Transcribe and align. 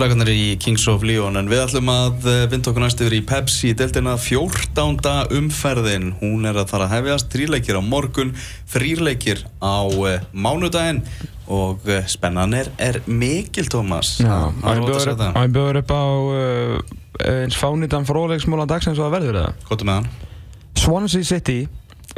Strækarnir 0.00 0.30
í 0.32 0.44
Kings 0.56 0.86
of 0.88 1.02
Leon 1.04 1.36
en 1.36 1.48
við 1.50 1.58
ætlum 1.60 1.90
að 1.92 2.24
eh, 2.30 2.44
vinda 2.48 2.70
okkur 2.70 2.80
næst 2.80 3.02
yfir 3.04 3.18
í 3.18 3.24
Pepsi 3.28 3.74
deltina 3.76 4.14
14. 4.16 5.10
umferðin 5.36 6.14
hún 6.22 6.48
er 6.48 6.56
að 6.56 6.70
fara 6.70 6.86
að 6.86 6.94
hefjast 6.94 7.28
þrýleikir 7.34 7.76
á 7.76 7.82
morgun 7.84 8.30
þrýleikir 8.72 9.42
á 9.60 9.84
uh, 9.84 10.14
mánudaginn 10.32 11.02
og 11.52 11.84
uh, 11.84 12.00
spennan 12.08 12.56
er, 12.56 12.70
er 12.80 13.02
mikil 13.04 13.66
Tómas 13.68 14.14
Já, 14.24 14.48
að 14.64 15.20
hann 15.36 15.52
bjóður 15.52 15.82
upp 15.82 15.92
á 15.92 16.04
eins 17.34 17.60
fánitan 17.60 18.08
fróðleiksmóla 18.08 18.64
dagsins 18.72 18.96
og 18.96 19.10
það 19.10 19.16
verður 19.18 19.40
það. 19.42 19.62
Hvað 19.68 19.84
er 19.84 19.90
með 19.90 20.00
hann? 20.00 20.10
Swansea 20.80 21.28
City, 21.28 21.58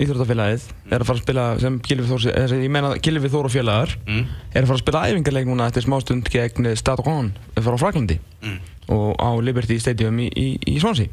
íþróttafélagið, 0.00 0.62
er 0.90 1.00
að 1.02 1.06
fara 1.08 1.18
að 1.18 1.22
spila 1.22 1.44
sem 1.60 1.78
Gylfi 1.84 2.06
Þór, 2.08 2.26
eh, 2.32 2.54
ég 2.64 2.70
meina 2.72 2.92
Gylfi 3.02 3.28
Þór 3.32 3.44
og 3.48 3.52
félagar, 3.52 3.96
Mm. 4.06 4.26
er 4.54 4.62
að 4.62 4.66
fara 4.66 4.78
að 4.78 4.84
spila 4.84 5.02
æfingarleik 5.08 5.46
núna 5.46 5.66
eftir 5.68 5.82
smástund 5.84 6.28
gegn 6.32 6.76
Stade 6.76 7.02
Rouen 7.04 7.32
frá 7.56 7.76
Fraklandi 7.78 8.18
Mm. 8.42 8.58
og 8.88 9.16
á 9.20 9.30
Liberty 9.42 9.78
Stadium 9.78 10.16
í, 10.18 10.30
í, 10.34 10.58
í 10.66 10.78
Swansea. 10.80 11.08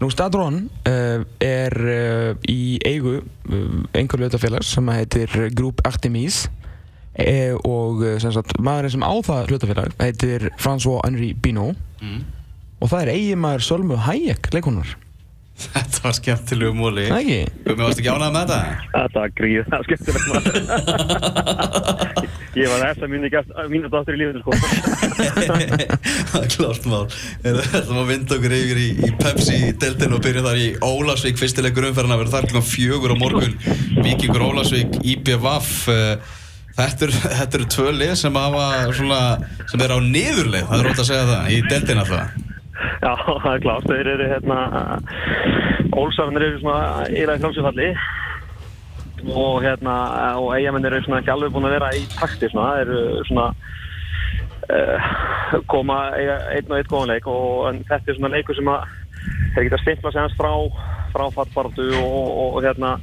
Nú 0.00 0.10
Stade 0.12 0.38
Rouen 0.38 0.70
uh, 0.86 1.24
er 1.40 1.74
uh, 1.74 2.34
í 2.48 2.78
eigu 2.86 3.16
uh, 3.50 3.82
einhver 3.94 4.20
hlutafélags 4.22 4.70
sem 4.70 4.86
heitir 4.86 5.50
Group 5.56 5.80
Artemis 5.84 6.46
uh, 7.18 7.56
og 7.66 8.04
sem 8.22 8.30
sagt, 8.30 8.54
maðurinn 8.62 8.90
sem 8.94 9.02
á 9.02 9.10
það 9.26 9.48
hlutafélag 9.50 9.92
heitir 9.98 10.50
François-Henri 10.56 11.34
Binot 11.34 11.74
Mm. 12.00 12.20
og 12.80 12.88
það 12.92 13.00
er 13.02 13.08
eiginmaður 13.16 13.64
Sölmu 13.66 13.96
Hayek 14.06 14.52
leikonar. 14.54 14.86
Þetta 15.58 16.02
var 16.04 16.14
skemmtilegu 16.14 16.74
múli 16.76 17.04
Það 17.08 17.20
ekki? 17.22 17.38
Mér 17.66 17.78
varst 17.80 18.00
ekki 18.00 18.12
ánægð 18.12 18.34
með 18.34 18.42
þetta? 18.42 18.58
Þetta 18.94 19.18
var 19.22 19.30
gríð, 19.40 19.62
það 19.66 19.76
var 19.78 19.86
skemmtilegt 19.88 20.26
maður. 20.30 20.54
Ég 22.58 22.70
var 22.72 22.80
þess 22.82 23.02
að 23.58 23.70
mínu 23.72 23.90
dóttur 23.92 24.14
í 24.14 24.20
lífinu, 24.20 24.40
sko. 24.42 24.52
Það 26.30 26.40
er 26.40 26.48
klart 26.54 26.88
mál 26.88 27.04
Við 27.44 27.60
ætlum 27.66 28.00
að 28.02 28.10
vinda 28.12 28.38
okkur 28.38 28.56
yfir 28.58 28.80
í, 28.82 28.88
í 29.02 29.12
Pepsi 29.20 29.58
deltinn 29.82 30.16
og 30.16 30.24
byrja 30.24 30.46
þar 30.46 30.62
í 30.62 30.68
Ólasvík 30.86 31.38
fyrstileikur 31.40 31.90
umferðina 31.90 32.18
verður 32.20 32.34
þar 32.36 32.48
klukkan 32.50 32.68
fjögur 32.70 33.14
á 33.14 33.16
morgun 33.18 33.54
Víkingur 34.02 34.46
Ólasvík, 34.48 35.00
eh, 35.92 36.36
Þetta 36.78 37.08
eru 37.08 37.14
þetta 37.18 37.58
eru 37.58 37.64
tvö 37.74 37.92
lið 37.96 38.12
sem 38.20 38.36
sem 39.66 39.82
er 39.82 39.94
á 39.94 39.98
niðurleið, 39.98 40.68
það 40.68 40.76
er 40.78 40.86
rótt 40.86 41.02
að 41.02 41.08
segja 41.08 41.24
það 41.26 41.50
í 41.50 41.62
deltinn 41.66 42.02
alltaf 42.04 42.47
Já, 42.78 43.12
það 43.26 43.52
er 43.52 43.62
klart, 43.64 43.90
þeir 43.90 44.12
eru 44.14 44.30
hérna, 44.32 44.58
Ólsarnir 45.98 46.44
eru 46.46 46.60
svona 46.62 47.06
íræði 47.10 47.42
frálsifalli 47.42 47.88
og 49.34 49.64
hérna, 49.64 49.94
og 50.38 50.52
eigamennir 50.54 50.94
eru 50.94 51.06
svona 51.06 51.22
ekki 51.22 51.32
alveg 51.34 51.54
búin 51.54 51.66
að 51.66 51.74
vera 51.78 51.90
í 51.98 52.04
takti 52.14 52.50
svona, 52.52 52.76
þeir 52.78 52.92
eru 52.94 53.24
svona 53.26 53.48
uh, 54.68 55.10
koma 55.70 55.98
einn 56.18 56.70
og 56.70 56.76
einn 56.78 56.90
góðanleik 56.92 57.28
og 57.30 57.80
þetta 57.88 58.12
er 58.12 58.18
svona 58.18 58.34
leikur 58.36 58.58
sem 58.58 58.70
að 58.72 58.86
þeir 59.54 59.68
geta 59.68 59.80
stimpla 59.82 60.14
hans 60.14 60.36
frá, 60.38 60.52
frá 61.14 61.26
fattbaratu 61.34 61.88
og, 61.98 62.12
og, 62.12 62.58
og 62.58 62.62
hérna 62.66 62.94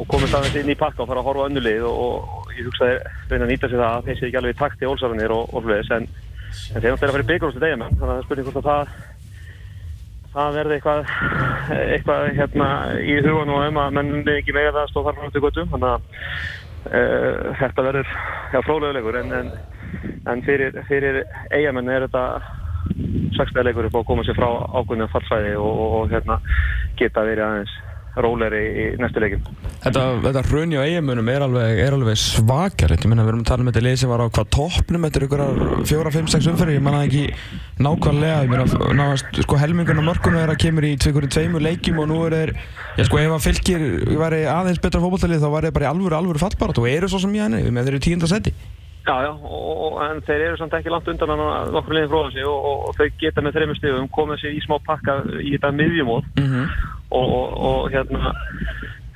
og 0.00 0.08
komist 0.08 0.34
aðeins 0.34 0.56
inn 0.62 0.72
í 0.72 0.78
pakka 0.78 1.04
og 1.04 1.10
fara 1.10 1.20
að 1.20 1.28
horfa 1.28 1.48
önnulið 1.50 1.84
og, 1.86 2.36
og 2.38 2.52
ég 2.56 2.66
hugsa 2.66 2.88
þeir 2.88 3.02
reyna 3.30 3.44
að 3.44 3.52
nýta 3.52 3.68
sér 3.68 3.82
það 3.82 3.96
að 3.96 4.06
þeir 4.08 4.18
sé 4.18 4.28
ekki 4.28 4.40
alveg 4.40 4.54
í 4.54 4.60
takti 4.62 4.88
Ólsarnir 4.88 5.34
og 5.36 5.58
fleðis 5.66 5.92
en, 5.98 6.08
en 6.52 6.80
þeir 6.80 6.94
náttúrulega 6.94 7.24
í 7.24 7.30
byggjumstu 7.32 7.62
degjumenn 7.62 7.98
þannig 7.98 8.06
að 8.06 8.12
það 8.12 8.20
er 8.20 8.26
spurning 8.26 8.48
hvort 8.48 8.60
að 8.62 8.68
það 8.70 9.12
það 10.32 10.54
verði 10.56 10.76
eitthvað, 10.78 11.10
eitthvað 11.92 12.26
hérna 12.38 12.68
í 13.04 13.18
hugan 13.20 13.52
og 13.52 13.66
um 13.68 13.80
að 13.82 13.96
menn 13.98 14.12
við 14.22 14.38
ekki 14.38 14.56
mega 14.56 14.72
það 14.72 14.82
að 14.82 14.90
stóða 14.92 15.10
þar 15.10 15.18
frá 15.18 15.34
til 15.34 15.44
göttum 15.44 15.70
þannig 15.74 15.90
að 15.90 16.06
uh, 16.88 17.52
þetta 17.60 17.86
verður 17.88 18.12
já, 18.54 18.58
fróðlegulegur 18.64 19.20
en, 19.20 19.34
en, 19.40 19.52
en 20.32 20.44
fyrir, 20.46 20.80
fyrir 20.88 21.22
eigamenn 21.52 21.92
er 21.92 22.06
þetta 22.06 22.24
sagstæðilegur 23.36 23.90
upp 23.90 23.98
á 23.98 24.00
að 24.00 24.08
koma 24.08 24.24
sér 24.26 24.38
frá 24.38 24.48
ákveðinu 24.72 25.10
fallsvæði 25.12 25.54
og, 25.60 25.72
og, 25.84 25.96
og 26.00 26.14
hérna 26.14 26.38
geta 27.00 27.26
verið 27.28 27.48
aðeins 27.48 27.76
róleri 28.16 28.62
í 28.68 28.86
næstu 29.00 29.22
leikin. 29.22 29.44
Þetta, 29.82 30.02
þetta 30.26 30.42
hrunni 30.50 30.76
á 30.76 30.84
eiginmunum 30.84 31.30
er 31.32 31.44
alveg, 31.46 31.80
alveg 31.86 32.18
svakar 32.20 32.92
ég 32.92 33.06
meina 33.08 33.24
við 33.24 33.32
erum 33.32 33.44
að 33.44 33.48
tala 33.50 33.64
um 33.64 33.70
þetta 33.70 33.84
lið 33.86 33.96
sem 34.02 34.12
var 34.12 34.24
á 34.24 34.26
hvað 34.28 34.50
toppnum 34.58 35.08
eftir 35.08 35.26
ykkur 35.26 35.44
fjóra, 35.88 36.12
fimm, 36.14 36.28
sex 36.28 36.50
umferðir 36.50 36.78
ég 36.78 36.84
manna 36.84 37.06
ekki 37.06 37.24
nákvæmlega 37.82 38.42
ég 38.44 38.52
meina 38.52 38.92
náðast 39.00 39.42
sko 39.46 39.58
helmingun 39.60 40.04
á 40.04 40.08
mörkunum 40.10 40.42
er 40.42 40.52
að 40.52 40.60
kemur 40.66 40.86
í 40.86 40.92
tveimur 41.00 41.28
tveimur 41.32 41.64
leikjum 41.64 42.02
og 42.04 42.10
nú 42.10 42.20
er 42.28 42.36
þeir 42.36 42.54
já 42.98 43.06
sko 43.08 43.22
ef 43.22 43.34
að 43.38 43.46
fylgir 43.46 43.88
væri 44.20 44.44
aðeins 44.50 44.82
betra 44.82 45.02
fótballtalið 45.02 45.42
þá 45.42 45.50
væri 45.56 45.70
þeir 45.70 45.76
bara 45.78 45.88
í 45.88 45.92
alvöru 45.92 46.18
alvöru 46.18 46.42
fallbarat 46.42 46.82
og 46.82 46.88
eru 46.92 47.10
svo 47.10 47.22
sem 47.22 47.34
ég 47.38 47.48
henni 47.48 47.72
með 47.72 47.88
þeir 47.88 47.96
eru 47.96 48.06
tíunda 48.06 48.30
seti 48.30 48.54
Já, 49.02 49.16
já, 49.18 49.32
og, 49.34 49.96
en 50.04 50.20
þeir 50.22 50.44
eru 50.46 50.58
samt 50.60 50.74
ekki 50.78 50.90
langt 50.92 51.08
undan 51.10 51.32
hann 51.32 51.72
nokkur 51.74 51.96
liðin 51.96 52.10
fróðan 52.12 52.34
sig 52.36 52.46
og, 52.46 52.66
og, 52.68 52.84
og 52.86 52.98
þau 53.00 53.16
geta 53.18 53.42
með 53.42 53.56
þreymur 53.56 53.78
stífum 53.80 54.10
komið 54.14 54.42
sér 54.44 54.54
í 54.54 54.60
smá 54.62 54.76
pakka 54.86 55.16
í 55.42 55.56
þetta 55.56 55.72
miðjumóð 55.74 56.28
mm 56.38 56.44
-hmm. 56.52 56.68
Og, 57.12 57.32
og, 57.38 57.48
og 57.68 57.90
hérna 57.92 58.32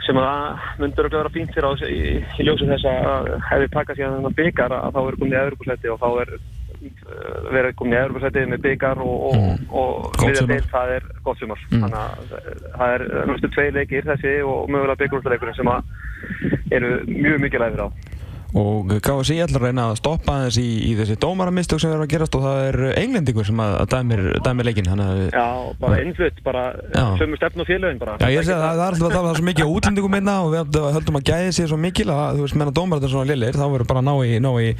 sem 0.06 0.18
að 0.22 0.60
myndur 0.78 1.08
að 1.08 1.16
vera 1.18 1.30
fínt 1.34 1.50
fyrir 1.54 1.66
á 1.66 1.72
þessu- 1.74 1.88
í, 1.90 2.02
í 2.38 2.44
ljósu 2.46 2.68
þess 2.68 2.84
að 2.86 3.30
ef 3.34 3.58
við 3.64 3.72
taka 3.74 3.96
síðan 3.98 4.20
þennan 4.20 4.36
byggar 4.38 4.74
að 4.76 4.92
þá 4.94 5.00
er 5.10 5.16
komið 5.22 5.34
í 5.34 5.40
Evropasæti 5.40 5.90
og 5.90 5.98
þá 6.04 6.08
er 6.22 6.30
uh, 6.36 7.48
verið 7.56 7.74
komið 7.80 7.96
í 7.96 8.00
Evropasæti 8.04 8.44
með 8.52 8.62
byggar 8.68 9.00
og, 9.02 9.16
og, 9.30 9.34
Mm. 9.36 9.64
og 9.80 10.06
þriðja 10.20 10.38
sumar. 10.38 10.52
deild, 10.52 10.68
það 10.76 10.92
er 10.96 11.02
gott 11.26 11.38
sumar 11.42 11.60
Mm. 11.72 11.80
þannig 11.82 11.98
að 12.04 12.14
það 12.76 12.94
er 12.94 13.02
náttúrulega 13.16 13.54
tvei 13.56 13.68
leikir 13.80 14.06
þessi 14.12 14.34
og 14.46 14.70
mögulega 14.70 15.00
byggarúrstaleikurinn 15.02 15.58
sem 15.58 15.72
að 15.74 15.82
eru 16.76 16.92
mjög 17.10 17.40
mikilvægir 17.46 17.82
á 17.82 17.88
og 18.56 18.92
KSI 19.04 19.36
ætlar 19.44 19.60
að 19.60 19.66
reyna 19.68 19.84
að 19.90 19.98
stoppa 20.00 20.36
aðeins 20.38 20.56
í, 20.62 20.66
í 20.88 20.92
þessi 20.96 21.16
dómaramistök 21.20 21.82
sem 21.82 21.90
verður 21.92 22.06
að 22.06 22.12
gerast 22.14 22.36
og 22.38 22.44
það 22.46 22.60
er 22.70 22.78
englendingur 23.02 23.48
sem 23.48 23.60
að, 23.60 23.74
dæmir, 23.92 24.22
dæmir 24.46 24.70
að 24.72 25.20
Já, 25.36 25.46
bara 25.82 25.98
innflutt, 26.00 26.38
bara 26.46 26.62
Já. 26.94 27.04
sömu 27.20 27.36
stefn 27.40 27.60
og 27.60 27.68
félögin 27.68 28.00
bara 28.00 28.16
Já, 28.22 28.30
ég 28.32 28.46
segi 28.46 28.56
að 28.56 28.64
það, 28.64 28.80
er 28.80 28.86
alltaf 28.86 29.08
að 29.10 29.16
tala 29.16 29.26
það 29.26 29.34
er 29.34 29.40
svo 29.40 29.48
mikið 29.50 29.74
útlendingum 29.76 30.16
minna 30.16 30.36
og 30.44 30.54
við 30.54 30.80
höldum- 30.96 31.20
að 31.20 31.26
gæði 31.30 31.52
sér 31.58 31.70
svo 31.72 31.80
mikil 31.80 32.08
að 32.14 32.38
þú 32.40 32.46
veist, 32.46 32.58
menna 32.62 32.76
dómar 32.80 32.98
þetta 33.00 33.10
er 33.10 33.14
svona 33.16 33.30
liðir, 33.34 33.60
þá 33.60 33.66
verður 33.76 33.90
bara 33.92 34.02
að 34.02 34.08
ná 34.08 34.14
í, 34.24 34.40
ná 34.40 34.50
í 34.62 34.70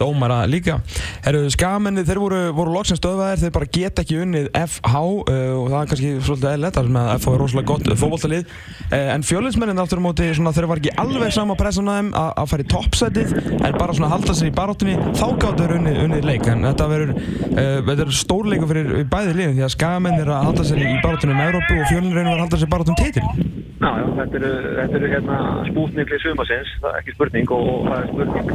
dómara 0.00 0.42
líka. 0.50 0.78
Herru, 1.24 1.44
skamenni, 1.52 2.04
þeir 2.06 2.20
voru, 2.22 2.40
voru 2.56 2.74
loksins 2.74 3.00
stöðvæðir, 3.00 3.42
þeir 3.42 3.54
bara 3.54 3.68
geta 3.76 4.04
ekki 4.04 4.18
unnið 4.24 4.48
FH 4.58 4.94
uh, 4.94 5.24
og 5.58 5.68
það 5.72 5.78
er 5.80 5.90
kannski 5.92 6.12
svolítið 6.26 6.50
eðlert, 6.50 6.78
þar 6.78 6.88
sem 6.88 6.98
að 7.00 7.10
FH 7.14 7.34
er 7.34 7.42
rosalega 7.44 7.70
gott 7.70 7.90
fótballtalið, 8.02 8.54
uh, 8.90 8.96
en 9.14 9.26
fjölinsmennin 9.26 9.82
aftur 9.84 10.02
á 10.02 10.06
móti, 10.06 10.28
svona, 10.36 10.54
þeir 10.56 10.68
var 10.70 10.82
ekki 10.82 10.94
alveg 11.04 11.34
sama 11.36 11.58
pressan 11.58 11.90
á 11.90 11.94
þeim 11.94 12.12
að, 12.20 12.30
að 12.42 12.50
fara 12.52 12.66
í 12.66 12.70
toppsætið, 12.74 13.34
en 13.54 13.78
bara 13.78 13.98
svona 13.98 14.12
halda 14.12 14.36
sér 14.36 14.50
í 14.50 14.54
baráttunni, 14.58 14.96
þá 15.14 15.26
gáttu 15.42 15.64
þeir 15.64 15.76
unnið, 15.78 16.00
unnið 16.06 16.28
leik, 16.30 16.48
en 16.52 16.68
þetta 16.68 16.90
verður, 16.94 17.14
uh, 17.50 17.76
þetta 17.90 18.08
er 18.08 18.14
stórleiku 18.22 18.70
fyrir 18.70 19.10
bæði 19.10 19.36
liðin, 19.38 19.58
því 19.58 19.68
að 19.68 19.74
skamenn 19.76 20.20
er 20.20 20.32
að 20.34 20.48
halda 20.50 20.68
sér 20.70 20.82
í 20.84 20.96
baráttunni 21.04 21.36
um 21.36 21.44
Európu 21.48 21.78
og 21.80 21.90
fjölin 21.92 22.32
að 22.34 22.42
halda 22.44 22.60
sér 22.60 22.72
baráttunum 22.74 23.00
titil. 23.00 23.52
Já, 23.84 23.90
já, 24.00 24.04
þetta 24.16 24.38
eru, 24.38 24.50
þetta 24.78 24.96
eru 24.96 25.08
hérna 25.10 25.38
spútnikli 25.66 26.18
sumasins, 26.22 26.70
það 26.80 26.90
er 26.90 27.00
ekki 27.02 27.14
spurning 27.16 27.50
og, 27.52 27.66
það 27.84 27.96
er 27.98 28.06
spurning 28.12 28.46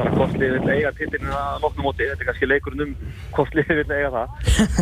bara 0.00 0.12
hvort 0.16 0.34
liðið 0.40 0.59
vil 0.60 0.74
eiga 0.74 0.92
titilin 0.96 1.32
að 1.34 1.64
lokna 1.64 1.84
móti, 1.86 2.08
þetta 2.08 2.24
er 2.24 2.28
kannski 2.30 2.48
leikurinn 2.50 2.84
um 2.86 2.92
hvort 3.36 3.56
liðið 3.58 3.80
vil 3.80 3.96
eiga 3.96 4.10
það. 4.16 4.34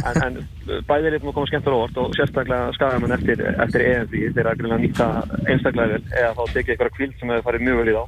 En, 0.03 0.21
en 0.27 0.83
bæði 0.89 1.13
liðið 1.15 1.29
má 1.29 1.35
koma 1.37 1.51
skemmt 1.51 1.71
á 1.71 1.73
óvart 1.75 2.01
og 2.03 2.17
sérstaklega 2.19 2.73
skagamenn 2.79 3.17
eftir, 3.19 3.45
eftir 3.67 3.87
EMV 3.87 4.17
þeir 4.37 4.51
að 4.51 4.59
grunna 4.63 4.81
nýta 4.83 5.09
einstaklega 5.47 5.95
vel 5.95 6.03
eða 6.23 6.35
þá 6.39 6.43
tekið 6.57 6.75
eitthvað 6.75 6.95
kvild 6.99 7.17
sem 7.21 7.33
hefur 7.35 7.49
farið 7.49 7.67
mjög 7.69 7.81
vel 7.83 7.93
í 7.93 7.97
þá. 7.99 8.05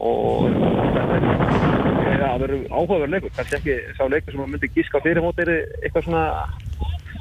Og 0.00 0.46
þetta 0.48 1.16
er 1.20 2.22
það 2.24 2.42
verður 2.44 2.66
áhugaverð 2.72 3.14
leikur. 3.14 3.32
Kannski 3.36 3.58
ekki 3.60 3.78
sá 3.98 4.04
leikur 4.08 4.32
sem 4.32 4.40
maður 4.40 4.52
myndi 4.54 4.72
gíska 4.76 5.02
fyrir 5.04 5.24
móti 5.24 5.44
er 5.44 5.54
eitthvað 5.84 6.06
svona 6.08 6.24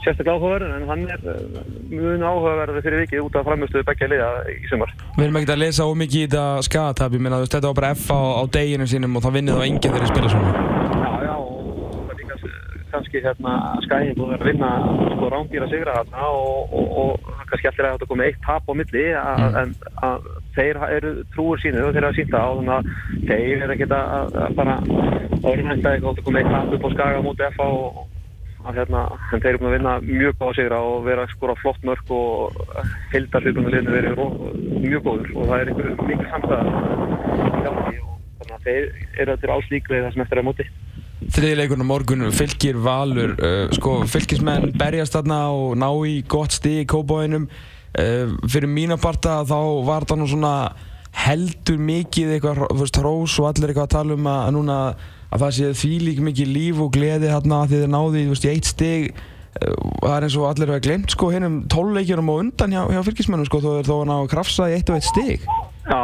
sérstaklega 0.03 0.35
áhugaverð 0.37 0.75
en 0.77 0.87
hann 0.89 1.05
er 1.15 1.21
uh, 1.27 1.61
mjög 1.91 2.23
áhugaverð 2.29 2.81
fyrir 2.85 3.03
vikið 3.05 3.23
út 3.27 3.35
af 3.41 3.47
framhustuðu 3.49 3.87
beggja 3.89 4.11
liða 4.13 4.29
í 4.53 4.57
sumar 4.71 4.93
Við 5.17 5.25
erum 5.27 5.39
ekkert 5.41 5.55
að 5.57 5.63
lesa 5.65 5.87
ómikið 5.91 6.21
í 6.21 6.27
þetta 6.27 6.45
skagatap, 6.69 7.15
ég 7.17 7.23
meina 7.25 7.39
þú 7.41 7.45
veist 7.47 7.55
þetta 7.57 7.71
var 7.73 7.79
bara 7.81 7.93
F 7.97 8.07
á, 8.15 8.19
á 8.39 8.43
deginu 8.59 8.87
sínum 8.89 9.15
og 9.19 9.25
það 9.27 9.37
vinnið 9.39 9.59
þá 9.59 9.65
enginn 9.69 9.83
þegar 9.93 10.05
þeir 10.05 10.13
spila 10.13 10.33
svona. 10.33 10.51
Já, 10.99 11.11
já, 11.27 11.35
og 11.39 12.03
það 12.05 12.13
er 12.13 12.19
líka 12.21 12.37
kannski 12.89 13.21
hérna 13.25 13.53
skæðin 13.85 14.15
búin 14.17 14.33
að 14.37 14.45
vinna 14.49 14.69
sko 15.13 15.29
rándýra 15.33 15.67
sigra 15.69 15.97
þarna 15.99 16.29
og, 16.33 16.73
og, 16.73 16.87
og 17.03 17.27
það 17.29 17.43
kannski 17.51 17.69
allir 17.71 17.87
að 17.89 17.97
þetta 17.97 18.09
komið 18.13 18.29
eitt 18.31 18.39
tap 18.47 18.69
á 18.69 18.73
milli 18.79 19.05
a, 19.13 19.25
Mm. 19.39 19.57
en 19.61 19.75
að 20.09 20.29
þeir 20.57 20.79
eru 20.97 21.11
trúur 21.35 21.61
sínu 21.61 21.83
og 21.85 21.91
þeir 21.93 22.01
eru 22.01 22.09
að 22.09 22.17
sýnta 22.17 22.41
á 22.41 22.49
þannig 22.49 22.73
að 22.77 22.89
þeir 23.29 23.63
eru 23.67 23.75
ekkert 23.75 23.93
að, 23.99 24.39
að 24.45 24.55
bara 24.57 24.75
orðmænta 25.51 25.93
eitthvað 25.93 26.17
að 26.17 26.25
komið 26.25 26.41
eitt 26.41 26.55
tap 26.55 26.73
upp 26.79 26.87
á 26.87 26.89
skaga 26.95 27.21
mútið 27.27 27.53
FA 27.59 27.67
og 27.69 27.99
að 28.67 28.79
hérna, 28.81 29.05
en 29.31 29.41
þeir 29.41 29.49
eru 29.53 29.61
búin 29.61 29.69
að 29.69 29.75
vinna 29.77 29.93
mjög 30.03 30.35
góða 30.39 30.55
sigra 30.57 30.79
og 30.83 31.05
vera 31.05 31.23
að 31.23 31.33
skora 31.33 31.55
flott 31.61 31.85
mörg 31.87 32.11
og 32.11 32.59
hildarhlutunum 33.13 33.71
liðinu 33.71 33.95
verið 33.95 34.21
mjög 34.83 35.05
góður 35.05 35.31
og 35.35 35.49
það 35.49 35.61
er 35.61 35.71
einhver 35.71 35.89
mikil 36.09 36.27
samstæða 36.33 36.63
í 37.39 37.63
gangi 37.65 38.01
og 38.03 38.13
þannig 38.41 38.55
að 38.57 38.67
þeir 38.67 39.23
eru 39.23 39.37
til 39.39 39.53
áslíklega 39.55 40.05
það 40.05 40.15
sem 40.15 40.25
eftir 40.25 40.41
er 40.41 40.43
á 40.43 40.49
móti. 40.49 40.67
Þriði 41.19 41.55
leikurinn 41.59 41.87
á 41.87 41.91
morgun, 41.91 42.27
fylgir 42.35 42.79
Valur, 42.83 43.35
uh, 43.37 43.65
sko 43.75 43.95
fylgismenn 44.09 44.73
berjast 44.79 45.15
þarna 45.15 45.39
og 45.55 45.75
ná 45.79 45.89
í 46.07 46.19
gott 46.27 46.55
stig 46.55 46.83
í 46.83 46.89
kóbóinum. 46.89 47.47
Uh, 47.95 48.35
fyrir 48.47 48.71
mína 48.71 48.99
parta 49.01 49.39
þá 49.47 49.59
var 49.87 50.07
það 50.07 50.21
nú 50.21 50.29
svona, 50.31 50.53
heldur 51.15 51.79
mikið 51.81 52.35
eitthvað, 52.35 52.65
þú 52.67 52.83
veist, 52.83 52.99
hrós 53.01 53.39
og 53.41 53.49
allir 53.49 53.71
eitthvað 53.71 53.87
að 53.87 53.95
tala 53.95 54.19
um 54.19 54.29
að, 54.29 54.41
að 54.43 54.53
núna 54.57 54.79
að 55.29 55.43
það 55.43 55.57
sé 55.57 55.73
því 55.81 55.95
líka 56.05 56.29
mikið 56.29 56.55
líf 56.55 56.79
og 56.85 56.93
gleði 56.95 57.33
hérna 57.33 57.65
því 57.65 57.83
þeir 57.83 57.93
náði, 57.95 58.23
þú 58.25 58.35
veist, 58.35 58.47
í 58.47 58.53
eitt 58.53 58.69
stig 58.69 59.11
það 59.59 60.13
er 60.13 60.25
eins 60.27 60.37
og 60.37 60.45
allir 60.49 60.69
hefur 60.69 60.85
glemt 60.85 61.13
sko 61.13 61.31
hinn 61.33 61.47
um 61.47 61.57
tóluleikjunum 61.71 62.29
og 62.31 62.43
undan 62.43 62.75
hjá, 62.75 62.83
hjá 62.93 63.01
fylgismennum 63.07 63.47
sko 63.49 63.61
þó 63.63 63.69
er 63.79 63.89
þó 63.89 63.95
að 63.97 64.07
ná 64.09 64.15
að 64.19 64.29
krafsa 64.33 64.69
í 64.69 64.77
eitt 64.77 64.91
og 64.91 64.99
eitt 64.99 65.09
stig. 65.09 65.47
Já, 65.89 66.01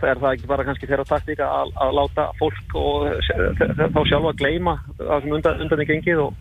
er 0.00 0.20
það 0.22 0.30
ekki 0.30 0.48
bara 0.48 0.64
kannski 0.64 0.88
þeirra 0.88 1.04
taktík 1.04 1.42
að, 1.44 1.74
að 1.84 1.90
láta 1.98 2.24
fólk 2.38 2.76
og 2.80 3.10
þá 3.28 4.00
sjálfa 4.08 4.32
að 4.32 4.38
gleima 4.40 4.78
það 4.96 5.26
sem 5.26 5.34
undan, 5.38 5.60
undan 5.66 5.84
er 5.84 5.90
gengið 5.90 6.22
og, 6.24 6.38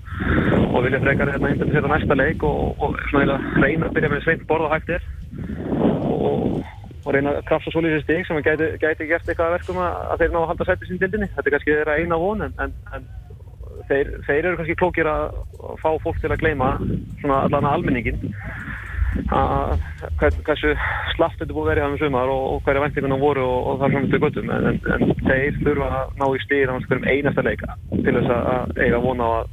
og 0.69 0.85
vilja 0.85 1.01
frekar 1.03 1.33
hérna 1.33 1.51
einbæði 1.51 1.75
fyrir 1.75 1.91
næsta 1.91 2.17
leik 2.17 2.45
og, 2.47 2.61
og 2.79 2.95
svona 3.11 3.39
reyna 3.59 3.89
að 3.89 3.97
byrja 3.97 4.13
með 4.13 4.23
sveint 4.23 4.47
borða 4.47 4.71
hægtir 4.77 5.03
og, 5.03 5.82
og 7.03 7.15
reyna 7.15 7.35
að 7.35 7.45
krafsa 7.49 7.73
svolítið 7.73 8.05
stig 8.05 8.27
sem 8.27 8.39
gæti, 8.45 8.69
gæti 8.81 9.09
gert 9.09 9.27
eitthvað 9.27 9.57
verkum 9.57 9.81
að, 9.83 9.99
að 10.13 10.23
þeir 10.23 10.33
ná 10.33 10.39
að 10.41 10.47
halda 10.51 10.67
sætti 10.69 10.89
sín 10.89 11.01
dildinni. 11.01 11.29
Þetta 11.35 11.49
er 11.49 11.55
kannski 11.57 11.75
þeirra 11.75 11.97
eina 11.99 12.19
von 12.21 12.45
en, 12.47 12.55
en, 12.63 12.75
en 12.95 13.07
þeir, 13.89 14.13
þeir 14.27 14.39
eru 14.43 14.59
kannski 14.59 14.77
klókir 14.79 15.09
að 15.11 15.25
fá 15.81 15.89
fólk 16.03 16.21
til 16.21 16.31
að 16.31 16.41
gleima 16.43 16.75
svona 17.21 17.43
allan 17.47 17.69
almenningin 17.73 18.21
hversu 20.19 20.73
slaft 21.13 21.39
þetta 21.39 21.53
búið 21.53 21.63
að 21.63 21.69
vera 21.69 21.81
í 21.81 21.85
þannig 21.85 22.01
sumar 22.01 22.31
og, 22.33 22.45
og 22.53 22.63
hverja 22.65 22.83
vendingunum 22.83 23.21
voru 23.21 23.43
og, 23.45 23.59
og 23.69 23.81
þar 23.81 23.93
saman 23.93 24.09
til 24.11 24.21
göttum 24.23 24.53
en, 24.53 24.79
en, 24.95 25.13
þeir 25.27 25.59
þurfa 25.59 25.89
að 25.99 26.15
ná 26.21 26.25
í 26.29 26.41
stýr 26.43 26.71
á 26.71 26.75
einasta 27.11 27.45
leika 27.45 27.77
til 27.91 28.15
þess 28.17 28.33
að 28.33 28.81
eiga 28.81 29.03
vona 29.03 29.27
á 29.29 29.31
að, 29.37 29.51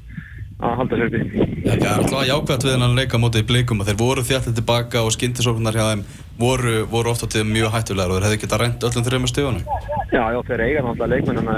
að 0.61 0.77
halda 0.81 0.99
sér 0.99 1.07
upp 1.09 1.17
í 1.17 1.47
Það 1.65 1.85
er 1.87 1.93
alltaf 1.95 2.27
jákvæmt 2.29 2.67
við 2.67 2.75
hennan 2.75 2.99
leika 2.99 3.21
mótið 3.21 3.45
í 3.45 3.49
blikum 3.51 3.81
og 3.81 3.89
þeir 3.89 3.99
voru 4.01 4.25
þjættið 4.27 4.59
tilbaka 4.61 5.05
og 5.05 5.15
skyndisóknar 5.15 5.77
hjá 5.77 5.85
þeim 5.91 6.05
voru, 6.41 6.75
voru 6.91 7.13
ofta 7.13 7.29
til 7.31 7.45
mjög 7.49 7.73
hættulegar 7.75 8.13
og 8.13 8.19
þeir 8.19 8.29
hefði 8.29 8.41
getað 8.45 8.63
reynd 8.65 8.87
öllum 8.89 9.07
þrejum 9.07 9.31
stíðunum 9.31 9.65
Já, 10.11 10.25
já, 10.35 10.41
þeir 10.49 10.65
eiga 10.67 10.85
náttúrulega 10.85 11.13
leikmennina 11.15 11.55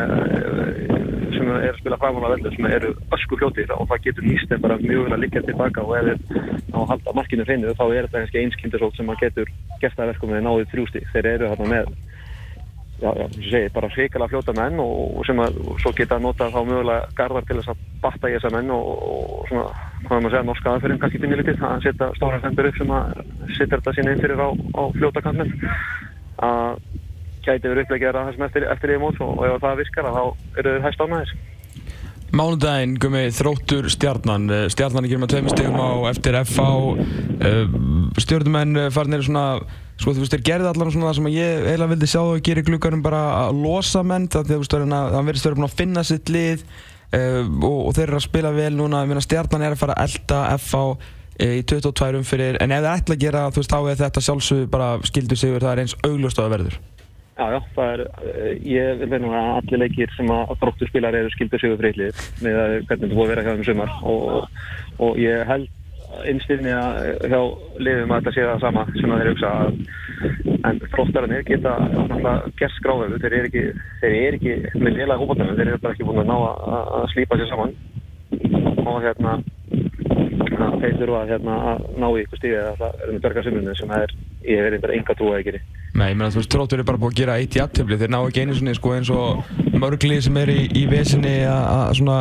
sem 1.33 1.51
er 1.57 1.73
að 1.73 1.81
spila 1.81 1.99
framhála 2.03 2.33
veldur 2.35 2.55
sem 2.55 2.69
eru 2.69 2.93
ösku 3.17 3.39
fljótið 3.41 3.73
og 3.75 3.89
það 3.91 4.07
getur 4.07 4.27
nýst 4.29 4.55
en 4.55 4.63
bara 4.63 4.79
mjög 4.83 5.07
vel 5.07 5.17
að 5.17 5.23
liggja 5.25 5.45
tilbaka 5.49 5.85
og 5.87 5.95
ef 5.99 6.09
þeir 6.09 6.59
ná 6.69 6.79
að 6.83 6.89
halda 6.93 7.15
markinu 7.19 7.47
hreinu 7.49 7.75
þá 7.79 7.85
er 7.87 8.07
þetta 8.07 8.23
kannski 8.23 8.43
einskindisótt 8.43 8.99
sem 8.99 9.13
að 9.13 9.23
getur 9.25 9.53
gert 9.83 9.99
það 9.99 10.13
verkum 10.13 10.35
með 10.35 10.45
náðið 10.47 10.73
þrjústi 10.75 11.05
þeir 11.13 11.31
eru 11.33 11.51
hérna 11.53 11.71
með 11.73 11.91
já, 13.03 13.11
já, 13.19 13.27
segi, 13.51 13.69
bara 13.75 13.89
hrikalega 13.91 14.31
fljóta 14.31 14.55
menn 14.57 14.81
og, 14.81 14.93
og 15.19 15.27
sem 15.27 15.41
að 15.43 15.59
og 15.63 15.81
svo 15.83 15.93
geta 15.99 16.19
nota 16.23 16.51
þá 16.55 16.61
mögulega 16.69 17.09
gardar 17.19 17.47
til 17.49 17.59
þess 17.59 17.73
að 17.73 17.81
batta 18.05 18.31
í 18.31 18.37
þessa 18.37 18.53
menn 18.55 18.71
og, 18.75 18.91
og 19.13 19.49
svona, 19.51 19.65
hvað 20.07 20.17
er 20.17 20.25
maður 20.25 20.29
að 20.29 20.35
segja, 20.37 20.49
norska 20.51 20.75
aðferðin 20.75 21.01
kannski 21.03 21.23
finnir 21.23 21.43
litið 21.43 21.65
að 21.69 21.87
setja 21.87 22.11
stóra 22.19 22.43
fendur 22.45 22.71
upp 22.71 22.79
sem 22.79 22.93
að 22.99 23.25
setja 23.57 23.79
þetta 23.79 23.97
sín 23.97 24.13
einn 24.13 24.23
fyrir 24.23 24.45
á, 24.45 24.49
á 24.55 24.83
fljóta 24.99 25.25
kantmenn 25.25 25.57
að 26.43 26.79
gæti 27.43 27.69
verið 27.73 27.85
upplegið 27.87 28.21
að 28.21 28.29
þessum 28.31 28.47
eftir, 28.47 28.69
eftir 28.71 28.95
í 28.95 29.01
mót 29.03 29.19
og 29.25 29.43
ef 29.49 29.59
það 29.65 29.81
virkar 29.83 30.11
þá 30.15 30.23
eru 30.63 30.75
þeir 30.77 30.87
hægt 30.87 31.03
ánæðis. 31.03 31.33
Mánudaginn, 32.33 32.95
gummi, 32.97 33.27
þróttur 33.37 33.91
stjarnan. 33.93 34.47
Stjarnan 34.73 35.05
er 35.05 35.11
ekki 35.11 35.21
með 35.21 35.33
tveimur 35.35 35.53
stegum 35.53 35.77
á 35.77 36.09
eftir 36.09 36.39
FH. 36.41 36.69
Stjórnumenn 38.25 38.87
farnir 38.95 39.25
svona, 39.27 39.61
sko 40.01 40.15
þú 40.15 40.25
veist, 40.25 40.33
þeir 40.33 40.47
gerði 40.47 40.71
allar 40.71 40.93
svona 40.95 41.11
það 41.11 41.19
sem 41.19 41.29
ég 41.35 41.67
eiginlega 41.67 41.91
vildi 41.93 42.09
sjá 42.09 42.21
þau 42.23 42.33
að 42.33 42.45
gera 42.49 42.63
í 42.63 42.67
klukkarum 42.71 43.03
bara 43.05 43.23
að 43.43 43.61
losa 43.67 44.01
menn. 44.01 44.31
Það 44.33 44.55
verðist 44.57 45.49
verið 45.51 45.67
að 45.69 45.77
finna 45.83 46.07
sitt 46.09 46.33
lið 46.33 46.65
og, 47.13 47.77
og 47.77 47.93
þeir 47.99 48.07
eru 48.07 48.21
að 48.23 48.25
spila 48.31 48.55
vel 48.57 48.73
núna. 48.81 49.05
Stjarnan 49.29 49.67
er 49.69 49.77
að 49.77 49.83
fara 49.85 49.99
að 50.01 50.09
elda 50.09 50.45
FH 50.57 50.85
í 51.43 51.63
22 51.69 52.21
umfyrir, 52.23 52.59
en 52.61 52.73
ef 52.73 52.83
það 52.85 52.97
ætla 52.97 53.15
að 53.17 53.23
gera, 53.27 53.45
þú 53.53 53.63
veist, 53.63 53.73
þá 53.73 53.79
er 53.91 54.01
þetta 54.03 54.25
sjálfsög 54.25 54.67
bara 54.73 54.89
skildu 55.09 55.37
sigur, 55.37 55.65
það 55.65 55.73
er 55.73 55.85
eins 55.85 55.95
auglust 56.05 56.41
á 56.41 56.45
að 56.45 56.53
verður. 56.57 56.77
Já, 57.33 57.47
já, 57.49 57.61
það 57.73 57.93
er, 57.93 58.01
ég 58.69 58.99
vil 59.01 59.09
veina 59.09 59.29
að 59.33 59.53
allir 59.59 59.81
leikir 59.87 60.11
sem 60.19 60.29
að 60.35 60.51
þróttu 60.61 60.89
spilar 60.91 61.17
eru 61.17 61.31
skildur 61.33 61.63
sigur 61.63 61.79
frýllið 61.81 62.19
með 62.45 62.59
að 62.61 62.73
hvernig 62.73 62.91
þetta 62.91 63.15
búið 63.15 63.23
að 63.23 63.31
vera 63.33 63.45
hjá 63.47 63.53
þeim 63.53 63.69
sumar. 63.69 63.95
Og, 64.13 64.67
og 65.07 65.21
ég 65.23 65.47
held 65.49 65.71
einstilni 66.29 66.75
að 66.77 66.99
hjá 67.33 67.41
liðum 67.81 68.13
að 68.13 68.21
þetta 68.21 68.35
sé 68.37 68.45
það 68.49 68.61
sama 68.67 68.85
sem 68.99 69.15
að 69.15 69.23
þeir 69.23 69.31
hugsa 69.33 69.53
en 70.69 70.83
þróttarannir 70.93 71.47
geta 71.49 71.73
gert 72.61 72.77
skráðöfu, 72.77 73.21
þeir 73.23 73.39
eru 73.39 73.49
ekki, 73.49 73.65
þeir 74.03 74.17
eru 74.19 74.39
ekki 74.39 74.83
með 74.83 74.99
lélega 74.99 75.19
hópatunum, 75.23 75.57
þeir 75.57 75.73
eru 75.73 75.83
bara 75.87 75.97
ekki 75.97 76.09
búin 76.09 76.23
að 76.23 76.31
ná 76.31 76.37
að, 76.37 77.09
slípa 77.15 77.41
sér 77.41 77.51
saman. 77.51 77.75
Og 78.85 79.01
hérna 79.07 79.39
þeir 80.83 80.99
þurfa 81.01 81.21
að, 81.23 81.33
hérna, 81.33 81.57
að 81.73 81.87
ná 82.03 82.07
í 82.09 82.23
ykkur 82.23 82.41
stíði 82.41 82.61
að 82.63 82.79
það 82.83 83.03
er 83.07 83.19
berga 83.27 83.45
sumrunni 83.47 83.75
sem 83.79 83.95
er, 83.97 84.15
ég 84.47 84.63
er 84.67 84.77
einhver 84.77 84.95
enga 84.97 85.17
trú 85.19 85.33
að 85.33 85.41
ekki 85.43 85.61
Nei, 85.93 86.07
ég 86.09 86.17
meina 86.17 86.31
þú 86.33 86.41
veist, 86.41 86.51
Tróttur 86.53 86.81
er 86.81 86.89
bara 86.89 87.01
búin 87.03 87.13
að 87.13 87.21
gera 87.21 87.37
eitt 87.41 87.59
jafntöfli, 87.59 87.99
þeir 88.01 88.13
ná 88.15 88.19
ekki 88.23 88.45
einu 88.45 88.57
svona 88.57 88.77
sko, 88.79 88.95
eins 88.97 89.11
og 89.13 89.77
mörglið 89.77 90.23
sem 90.25 90.41
er 90.41 90.53
í, 90.55 90.61
í 90.81 90.87
vesinni 90.89 91.35
að 91.45 91.93
svona 91.99 92.19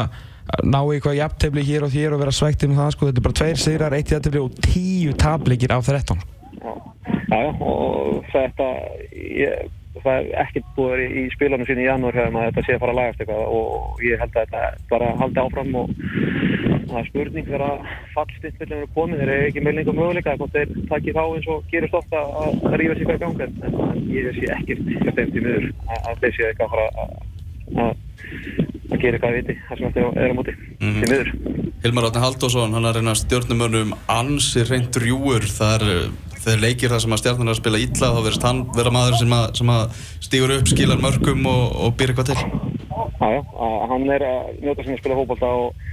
ná 0.68 0.80
í 0.82 0.98
eitthvað 0.98 1.20
jafntöfli 1.22 1.64
hér 1.70 1.86
og 1.88 1.96
hér 1.96 2.16
og 2.16 2.24
vera 2.24 2.36
svægt 2.36 2.66
um 2.68 2.76
það 2.76 2.94
sko, 2.96 3.10
þetta 3.10 3.22
er 3.22 3.28
bara 3.30 3.40
tveir 3.40 3.62
sigrar, 3.62 3.96
eitt 3.96 4.12
jafntöfli 4.12 4.42
og 4.44 4.58
tíu 4.66 5.16
tablikir 5.20 5.72
af 5.76 5.88
13 5.88 6.20
Já, 6.62 7.38
já, 7.40 7.52
og 7.64 8.26
þetta 8.34 8.68
ég, 9.16 9.72
það 10.04 10.20
er 10.20 10.30
ekkert 10.44 10.70
búið 10.78 11.04
í, 11.06 11.24
spilunum 11.36 11.68
sín 11.70 11.82
í 11.82 11.88
janúar 11.88 12.18
hefðum 12.18 12.40
að 12.40 12.48
þetta 12.50 12.66
sé 12.66 12.76
að 12.76 12.84
fara 12.84 12.96
að 12.96 13.00
lagast 13.00 13.24
eitthvað. 13.24 13.44
Og 13.58 14.04
ég 14.06 14.22
held 14.22 14.36
að 14.36 14.42
þetta 14.42 14.62
bara 14.92 15.10
haldi 15.22 15.44
áfram 15.44 15.76
og 15.82 15.94
það 16.92 17.00
er 17.02 17.10
spurning 17.10 17.48
þegar 17.48 17.66
að 17.68 17.92
fallstittmillin 18.16 18.78
eru 18.78 18.90
komið, 18.96 19.22
þeir 19.22 19.34
eru 19.36 19.50
ekki 19.50 19.66
meilningu 19.66 19.96
möguleika 19.96 20.36
þannig 20.36 20.48
að 20.48 20.56
þeir 20.58 20.90
takkir 20.92 21.18
þá 21.18 21.24
eins 21.26 21.52
og 21.54 21.70
gerist 21.72 22.00
ofta 22.02 22.24
að 22.42 22.78
rífa 22.82 22.98
sér 22.98 23.08
hvað 23.08 23.18
í 23.18 23.24
gangi 23.24 23.46
en 23.48 24.02
ég 24.12 24.32
sé 24.38 24.50
ekkert 24.58 24.90
hjá 24.92 25.12
þeim 25.20 25.32
til 25.36 25.46
miður 25.46 25.70
að 26.02 26.26
þeir 26.26 26.36
sé 26.36 26.50
eitthvað 26.50 26.68
að 26.68 26.74
fara 26.76 26.88
að 27.86 28.02
að 28.92 29.00
gera 29.00 29.18
eitthvað 29.18 29.30
að 29.32 29.38
viti. 29.38 29.56
Það 29.68 29.78
sem 29.78 29.94
þetta 29.94 30.26
er 30.26 30.34
á 30.34 30.36
móti. 30.36 30.56
Mm 30.82 30.90
-hmm. 30.90 31.00
til 31.02 31.10
miður. 31.12 31.30
Hilmar 31.82 32.08
Átni 32.08 32.22
Haldásson, 32.22 32.74
hann 32.76 32.86
er 32.86 32.98
reyna 33.00 33.16
stjórnumörnum 33.16 33.96
ansi 34.08 34.64
reynd 34.68 35.00
rjúur 35.02 35.48
það 35.48 35.88
er 35.88 36.12
þegar 36.44 36.64
leikir 36.66 36.92
það 36.94 37.04
sem 37.04 37.16
að 37.16 37.22
stjarnan 37.22 37.52
er 37.52 37.56
að 37.56 37.62
spila 37.62 37.82
illa 37.86 38.12
þá 38.12 38.20
verðist 38.26 38.46
hann 38.48 38.62
vera 38.78 38.94
maður 38.96 39.18
sem 39.22 39.36
að, 39.38 39.48
sem 39.60 39.72
að 39.76 40.04
stígur 40.28 40.54
upp, 40.58 40.70
skilar 40.72 41.02
mörgum 41.02 41.48
og, 41.52 41.64
og 41.86 41.96
býr 42.00 42.14
eitthvað 42.14 42.32
til. 42.32 42.40
Já, 43.22 43.28
já, 43.38 43.42
hann 43.92 44.06
er 44.16 44.28
að 44.28 44.52
njóta 44.62 44.86
sem 44.86 44.96
að 44.96 45.02
spila 45.04 45.20
hópálta 45.20 45.52
og 45.62 45.84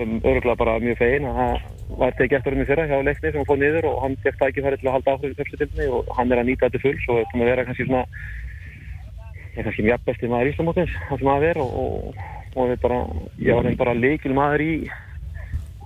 um, 0.00 0.16
öruglega 0.20 0.58
bara 0.60 0.78
mjög 0.82 1.00
fegin. 1.00 1.28
Að 1.30 1.40
það 1.40 1.68
var 1.98 2.16
tekið 2.18 2.38
eftir 2.38 2.56
í 2.56 2.66
fyrra 2.68 2.86
hjá 2.90 2.98
leikni 3.02 3.30
sem 3.30 3.40
hann 3.40 3.48
fóð 3.48 3.62
niður 3.64 3.88
og 3.90 3.98
hann 4.04 4.16
fekk 4.24 4.38
það 4.40 4.52
ekki 4.52 4.64
farið 4.66 4.82
til 4.82 4.90
að 4.90 4.96
halda 4.96 5.14
áhrif 5.16 5.32
í 5.32 5.38
pepsitildinni 5.40 5.88
og 5.96 6.12
hann 6.18 6.32
er 6.32 6.42
að 6.42 6.50
nýta 6.50 6.68
þetta 6.68 6.82
full 6.84 7.00
svo 7.04 7.18
er 7.18 7.28
það 7.32 7.42
að 7.42 7.50
vera 7.50 7.66
kannski 7.68 7.86
svona 7.88 8.02
er 9.56 9.66
kannski 9.66 9.86
mjög 9.86 10.04
besti 10.06 10.30
maður 10.30 10.50
í 10.50 10.52
Íslamótins 10.54 10.96
það 11.08 11.22
sem 11.22 11.30
að 11.32 11.46
vera 11.46 11.64
og, 11.64 11.72
og, 11.82 12.20
og 12.54 12.74
bara, 12.84 13.00
ég 13.42 13.58
var 13.58 13.70
bara 13.80 13.96
leikil 13.98 14.36
maður 14.36 14.64
í 14.64 14.72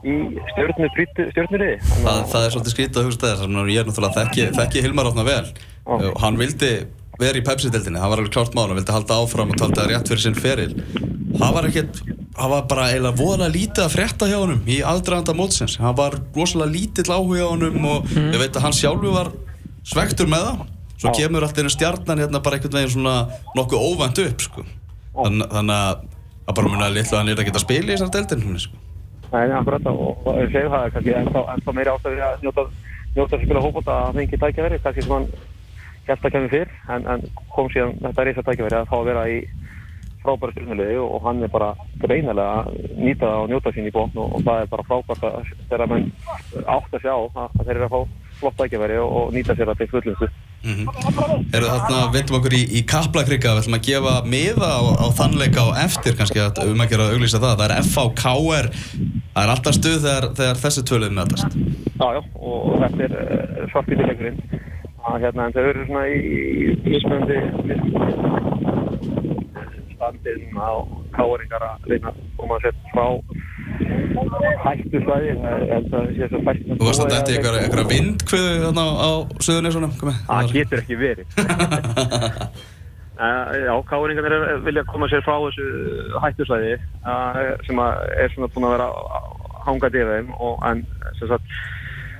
í 0.04 0.16
stjórnuriði 0.52 1.78
það, 1.86 2.18
það 2.32 2.42
er 2.42 2.52
svolítið 2.54 2.74
skrítið 2.74 3.00
að 3.00 3.08
hugsa 3.08 3.30
þess 3.30 3.46
ég 3.72 3.80
er 3.80 3.88
náttúrulega 3.88 4.18
þekki, 4.18 4.46
þekki 4.58 4.84
Hilmar 4.84 5.08
átna 5.10 5.24
vel 5.26 5.40
ah. 5.44 6.04
hann 6.24 6.38
vildi 6.40 6.72
vera 7.20 7.38
í 7.38 7.44
Pepsi-deltinni 7.46 8.02
það 8.02 8.12
var 8.12 8.22
alveg 8.22 8.34
klárt 8.34 8.56
mál, 8.56 8.66
hann 8.68 8.78
vildi 8.78 8.94
halda 8.94 9.18
áfram 9.22 9.54
og 9.54 9.58
taldi 9.60 9.80
það 9.80 9.90
rétt 9.92 10.12
fyrir 10.12 10.24
sinn 10.24 10.38
feril 10.38 10.74
það 11.38 11.56
var 11.56 11.68
ekkert, 11.70 12.00
það 12.36 12.52
var 12.54 12.68
bara 12.70 12.86
eiginlega 12.90 13.20
voðalega 13.20 13.54
lítið 13.54 13.84
að 13.84 13.94
frétta 13.94 14.30
hjá 14.30 14.36
honum 14.38 14.70
í 14.70 14.78
aldraðanda 14.92 15.36
mótsins, 15.38 15.78
hann 15.82 15.96
var 15.98 16.18
rosalega 16.36 16.74
lítill 16.74 17.08
áhuga 17.10 17.46
á 17.46 17.52
honum 17.54 17.90
og 17.90 18.08
mm. 18.10 18.30
ég 18.34 18.42
veit 18.42 18.58
að 18.58 18.66
hann 18.66 18.76
sjálfu 18.76 19.14
var 19.14 19.30
svektur 19.86 20.30
með 20.30 20.48
það 20.48 20.64
svo 21.04 21.10
ah. 21.10 21.16
kemur 21.18 21.46
alltaf 21.46 21.64
einu 21.64 21.72
stjarnan 21.74 22.24
hérna 22.24 22.42
bara 22.44 22.58
einhvern 22.58 22.78
veginn 22.78 22.94
svona 22.96 23.16
nokkuð 23.58 23.86
óvænt 23.88 24.22
upp 24.24 24.44
sko. 24.46 24.64
ah. 24.64 25.24
Þann, 25.24 25.46
þannig 25.52 25.78
að 26.44 26.56
bara 26.58 26.70
muni 26.70 26.86
að 26.86 26.98
litlu 26.98 27.16
að 27.16 27.22
hann 27.22 27.32
er 27.32 27.42
að 27.42 27.48
geta 27.50 27.62
spil 27.62 27.82
í 27.82 27.92
þessar 27.92 28.12
deltinn 28.14 28.58
sko. 28.62 28.83
Nei, 29.34 29.48
akkurat. 29.50 29.86
Og 29.90 30.28
ég 30.38 30.52
segi 30.54 30.70
það 30.70 30.90
kannski 30.94 31.14
ennþá, 31.18 31.46
ennþá 31.56 31.74
meiri 31.74 31.94
ástæði 31.94 32.22
að 32.22 32.44
njóta 32.44 32.68
njóta 33.14 33.36
að 33.36 33.44
spila 33.44 33.62
hópota 33.62 33.94
að 33.94 34.06
það 34.06 34.16
fengi 34.18 34.38
tækjaveri 34.42 34.78
kannski 34.82 35.02
sem 35.04 35.12
hann 35.14 35.26
gæst 36.08 36.24
að 36.26 36.32
kemur 36.34 36.52
fyrr 36.52 36.72
en, 36.94 37.04
en 37.12 37.20
kom 37.54 37.68
síðan 37.70 37.94
þetta 38.02 38.24
reysa 38.26 38.44
tækjaveri 38.48 38.78
að 38.80 38.88
fá 38.90 38.96
að 38.98 39.06
vera 39.08 39.22
í 39.30 39.36
frábæri 40.24 40.54
stjórnulegi 40.54 40.96
og 41.04 41.26
hann 41.26 41.44
er 41.44 41.52
bara 41.52 41.68
greinilega 42.02 42.64
að 42.64 42.72
nýta 42.96 43.28
það 43.28 43.42
og 43.44 43.52
njóta 43.52 43.72
sín 43.76 43.88
í 43.88 43.92
bókn 43.94 44.18
og, 44.18 44.34
og 44.34 44.46
það 44.48 44.64
er 44.64 44.72
bara 44.72 44.86
frábært 44.88 45.26
að 45.28 45.52
þeirra 45.70 45.88
menn 45.92 46.10
átt 46.64 46.96
að 46.98 47.04
sjá 47.04 47.14
að, 47.14 47.58
þeir 47.60 47.74
eru 47.76 47.86
að 47.86 47.94
fá 47.94 48.00
flott 48.40 48.58
tækjaveri 48.62 48.98
og, 49.04 49.14
og 49.20 49.36
nýta 49.36 49.54
sér 49.54 49.70
það 49.70 49.82
til 49.82 49.90
fullumstu 49.92 50.30
Mm 50.64 50.74
-hmm. 50.74 51.44
Eru 51.56 51.66
þarna, 51.68 51.98
veitum 52.12 52.36
okkur 52.38 52.54
í, 52.56 52.62
í 52.78 52.80
Kaplakrika, 52.88 53.52
við 53.52 53.62
ætlum 53.62 53.78
að 53.78 53.86
gefa 53.88 54.14
miða 54.34 54.70
á, 54.80 54.82
á 55.04 55.06
þannleika 55.18 55.60
og 55.68 55.74
eftir 55.86 56.16
kannski 56.16 56.40
að 56.40 56.62
um 56.64 56.80
að 56.80 56.90
gera 56.90 57.08
að 57.08 57.14
auglýsa 57.14 57.42
það. 57.42 57.58
Það 57.58 57.66
er 57.66 57.76
FHKR, 57.84 58.66
það 59.34 59.42
er 59.44 59.52
alltaf 59.54 59.74
stuð 59.78 59.98
þegar, 60.06 60.26
þegar 60.38 60.62
þessi 60.64 60.82
töluð 60.88 61.12
meðast. 61.18 61.50
Já, 62.00 62.06
já, 62.16 62.22
og 62.40 62.80
þetta 62.82 63.02
er 63.04 63.12
uh, 63.12 63.68
svartbítilegurinn. 63.72 64.40
Hérna, 65.04 65.50
þau 65.52 65.64
eru 65.68 65.84
svona 65.84 66.06
í 66.08 66.16
íspöndi 66.96 67.38
standin 69.94 70.56
á 70.56 70.72
káringar 71.12 71.64
að 71.68 71.90
reyna 71.92 72.08
að 72.08 72.22
koma 72.40 72.56
sér 72.64 72.74
frá 72.92 73.06
hættu 74.64 75.00
fæst 75.04 76.62
Þú 76.68 76.86
varst 76.86 77.02
að 77.04 77.12
þetta 77.14 77.32
í 77.32 77.36
eitthvað, 77.38 77.90
vindkvöðu 77.90 78.54
þarna 78.64 78.84
á, 78.84 79.10
komið? 80.00 80.20
Það 80.28 80.54
getur 80.54 80.82
ekki 80.82 80.98
verið. 81.00 81.26
Uh, 83.14 83.52
já, 83.66 83.74
káringarnir 83.90 84.64
vilja 84.66 84.86
koma 84.90 85.10
sér 85.12 85.24
frá 85.26 85.36
þessu 85.46 85.68
hættusvæði 86.24 86.74
uh, 86.78 87.40
sem 87.66 87.82
að 87.84 88.04
er 88.24 88.34
svona 88.34 88.50
búin 88.54 88.68
að 88.68 88.76
vera 88.76 88.88
hangað 89.68 90.00
yfir 90.00 90.14
þeim 90.14 90.32
og, 90.38 90.56
en, 90.70 90.82
sem 91.20 91.30
sagt, 91.30 91.60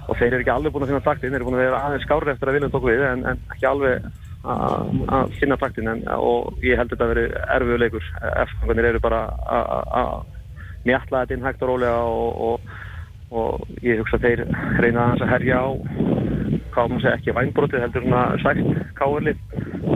og 0.04 0.18
þeir 0.20 0.30
eru 0.30 0.44
ekki 0.44 0.54
alveg 0.54 0.74
búin 0.74 0.86
að 0.86 0.92
finna 0.92 1.06
taktin, 1.08 1.32
þeir 1.32 1.40
eru 1.40 1.48
búin 1.48 1.58
að 1.58 1.66
vera 1.66 1.82
aðeins 1.88 2.06
skári 2.06 2.34
eftir 2.34 2.52
að 2.52 2.58
vilja 2.58 2.72
tók 2.74 2.86
við 2.88 3.04
en, 3.08 3.26
en 3.32 3.42
ekki 3.54 3.68
alveg 3.68 4.08
að 4.44 5.34
finna 5.38 5.56
taktin 5.60 5.88
en, 5.88 6.02
og 6.20 6.64
ég 6.64 6.76
held 6.76 6.90
þetta 6.92 7.06
að 7.06 7.12
veri 7.14 7.24
erfiðu 7.56 7.78
leikur 7.80 8.08
eftirgangarnir 8.44 8.88
eru 8.90 9.00
bara 9.04 9.20
að 9.48 10.33
mjalla 10.84 11.22
þetta 11.22 11.36
inn 11.36 11.46
hægt 11.46 11.62
og 11.64 11.72
rólega 11.72 12.00
og, 12.08 12.40
og, 12.48 12.74
og 13.34 13.78
ég 13.84 14.02
hugsa 14.02 14.18
að 14.20 14.26
þeir 14.28 14.44
reyna 14.84 15.10
að 15.14 15.28
herja 15.32 15.60
á 15.60 15.68
hvað 16.74 16.90
maður 16.90 17.04
segja 17.04 17.16
ekki 17.18 17.36
vænbrotið 17.38 17.84
heldur 17.84 18.04
svona 18.06 18.24
svægt 18.42 18.82
káurlið 18.98 19.38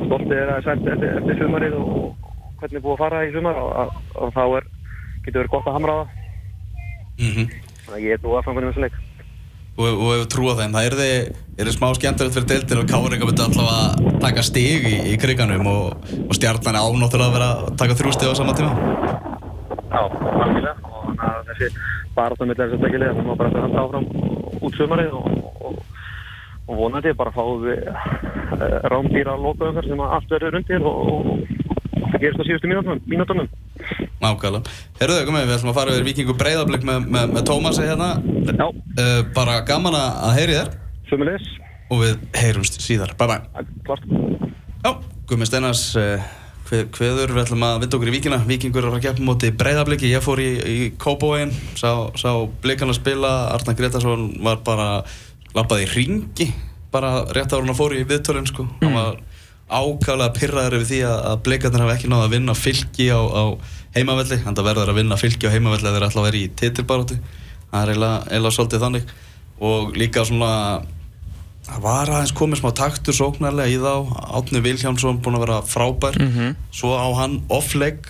stoltið 0.06 0.38
er 0.38 0.54
að 0.54 0.64
svægt 0.66 0.92
eftir, 0.94 1.18
eftir 1.20 1.42
sumarið 1.42 1.76
og, 1.78 1.90
og 1.98 2.54
hvernig 2.60 2.80
er 2.80 2.86
búið 2.86 2.96
að 2.96 3.02
fara 3.04 3.26
í 3.26 3.34
sumar 3.34 3.60
og, 3.64 4.32
þá 4.34 4.42
er, 4.46 4.70
getur 5.26 5.42
verið 5.42 5.52
gott 5.56 5.68
að 5.68 5.78
hamra 5.78 5.98
á 5.98 6.00
það 6.00 6.16
Mm 7.18 7.30
-hmm. 7.34 7.46
þannig 7.84 7.98
að 7.98 8.04
ég 8.06 8.12
er 8.14 8.20
búið 8.22 8.38
að 8.38 8.44
fanga 8.46 8.60
um 8.60 8.68
þessu 8.68 8.80
leik 8.80 8.96
Og, 9.78 9.86
og 9.86 10.08
ef 10.14 10.20
við 10.22 10.30
trúa 10.34 10.54
þeim, 10.58 10.72
það 10.74 10.86
er 10.86 10.94
þið, 10.98 11.36
er 11.58 11.68
þið 11.68 11.74
smá 11.76 11.88
skemmtilegt 11.94 12.34
fyrir 12.34 12.48
deildir 12.50 12.80
og 12.80 12.88
Káringa 12.90 13.26
myndi 13.28 13.44
allavega 13.44 14.18
taka 14.24 14.42
stig 14.42 14.86
í, 14.90 14.96
í 15.12 15.14
kriganum 15.22 15.66
og, 15.70 16.08
og 16.26 16.34
stjarnan 16.34 16.74
er 16.74 16.82
ánáttur 16.82 17.22
að 17.22 17.34
vera 17.36 17.50
að 17.54 17.76
taka 17.78 17.94
þrjú 17.94 18.12
stig 18.16 18.26
á 18.26 18.34
sama 18.34 18.56
tíma. 18.58 19.27
Já, 19.88 20.00
algjörlega 20.04 20.74
og 20.84 21.06
þannig 21.06 21.28
að 21.28 21.52
þessi 21.52 21.68
baráttamillir 22.16 22.72
þessu 22.72 22.88
ekki 22.88 23.00
liða 23.02 23.16
þannig 23.18 23.32
að 23.32 23.40
bara 23.40 23.48
að 23.52 23.64
halda 23.64 23.84
áfram 23.84 24.06
út 24.68 24.78
sumarið 24.78 25.14
og, 25.18 25.38
og, 25.68 25.78
og 26.66 26.80
vonandi 26.82 27.14
bara 27.18 27.34
fáum 27.36 27.62
við 27.64 27.86
uh, 27.88 28.76
rámdýra 28.92 29.36
lokaðum 29.38 29.86
sem 29.86 30.04
allt 30.08 30.34
verður 30.34 30.58
undir 30.60 30.88
og, 30.88 30.98
og 31.12 31.58
það 32.08 32.20
gerist 32.24 32.42
á 32.42 32.48
síðustu 32.48 32.72
mínútonum. 33.08 33.48
Nákvæmlega. 34.18 34.76
Herruðu, 34.98 35.24
komið, 35.28 35.46
við 35.46 35.56
ætlum 35.56 35.72
að 35.72 35.78
fara 35.78 35.94
yfir 35.94 36.06
vikingu 36.08 36.36
breyðablík 36.38 36.84
með, 36.88 37.08
með, 37.14 37.32
með 37.36 37.48
Tómasi 37.48 37.86
hérna. 37.86 38.10
Já, 38.48 38.68
Uh, 38.98 39.20
bara 39.30 39.60
gaman 39.62 39.94
að 39.94 40.32
heyri 40.34 40.54
þér 40.56 40.70
sumulegis, 41.06 41.44
og 41.92 42.00
við 42.02 42.24
heyrumst 42.34 42.80
síðar. 42.82 43.12
Bye 43.20 43.28
bye. 43.30 43.66
klart. 43.86 44.08
Já, 44.82 44.90
Gumi 45.30 45.46
Steinars, 45.46 45.84
uh, 45.94 46.24
hveður, 46.68 47.32
við 47.32 47.42
ætlum 47.42 47.64
að 47.64 47.78
vinda 47.82 47.96
okkur 47.98 48.10
í 48.10 48.14
vikina. 48.14 48.38
Vikingur 48.48 48.82
er 48.82 48.88
að 48.88 48.94
fara 48.94 49.00
að 49.00 49.06
keppa 49.06 49.26
móti 49.26 49.50
breyðablíki. 49.60 50.10
Ég 50.12 50.24
fór 50.24 50.42
í, 50.42 50.48
í 50.58 50.76
Kópóin, 51.00 51.52
sá, 51.78 52.10
sá 52.18 52.30
blíkan 52.62 52.92
að 52.92 52.98
spila. 53.00 53.30
Arnar 53.54 53.76
Gretarsson 53.78 54.26
var 54.44 54.60
bara, 54.66 54.88
lappaði 55.56 55.86
í 55.86 55.90
ringi, 55.94 56.48
bara 56.92 57.24
rétt 57.32 57.54
ára 57.54 57.64
hann 57.64 57.78
fór 57.78 57.96
í 57.96 58.04
viðtölinn, 58.08 58.48
sko. 58.50 58.68
Hann 58.82 58.96
var 58.98 59.18
ákvæmlega 59.68 60.34
pyrraður 60.36 60.78
yfir 60.78 60.90
því 60.90 61.00
að, 61.08 61.18
að 61.30 61.40
blíkarnir 61.48 61.84
hafa 61.84 61.96
ekki 61.98 62.12
náða 62.12 62.28
að 62.28 62.36
vinna 62.36 62.56
fylki 62.56 63.08
á, 63.12 63.20
á 63.20 63.44
heimavelli. 63.96 64.40
Að 64.44 64.62
verður 64.68 64.92
að 64.92 65.00
vinna 65.00 65.20
fylki 65.20 65.48
á 65.48 65.54
heimavelli 65.54 65.88
að 65.88 65.98
þeir 65.98 66.06
ætla 66.08 66.22
að 66.22 66.28
vera 66.28 66.40
í 66.40 66.46
titilbaróti. 66.62 67.18
Það 67.72 67.82
er 67.82 67.92
eiginlega 67.94 68.54
svolítið 68.56 68.86
þannig. 68.86 69.12
Og 69.68 69.96
líka 69.98 70.24
svona, 70.24 70.52
það 71.68 71.82
var 71.84 72.12
aðeins 72.12 72.34
komið 72.36 72.62
smá 72.62 72.70
taktur 72.76 73.16
sóknarlega 73.16 73.72
í 73.72 73.80
þá. 73.82 73.92
Átni 74.38 74.62
Vilhjámsson 74.64 75.20
búinn 75.24 75.38
að 75.38 75.44
vera 75.46 75.58
frábær. 75.68 76.18
Mhm. 76.18 76.56
Svo 76.74 76.94
á 76.96 77.08
hann 77.20 77.42
off-leg 77.48 78.06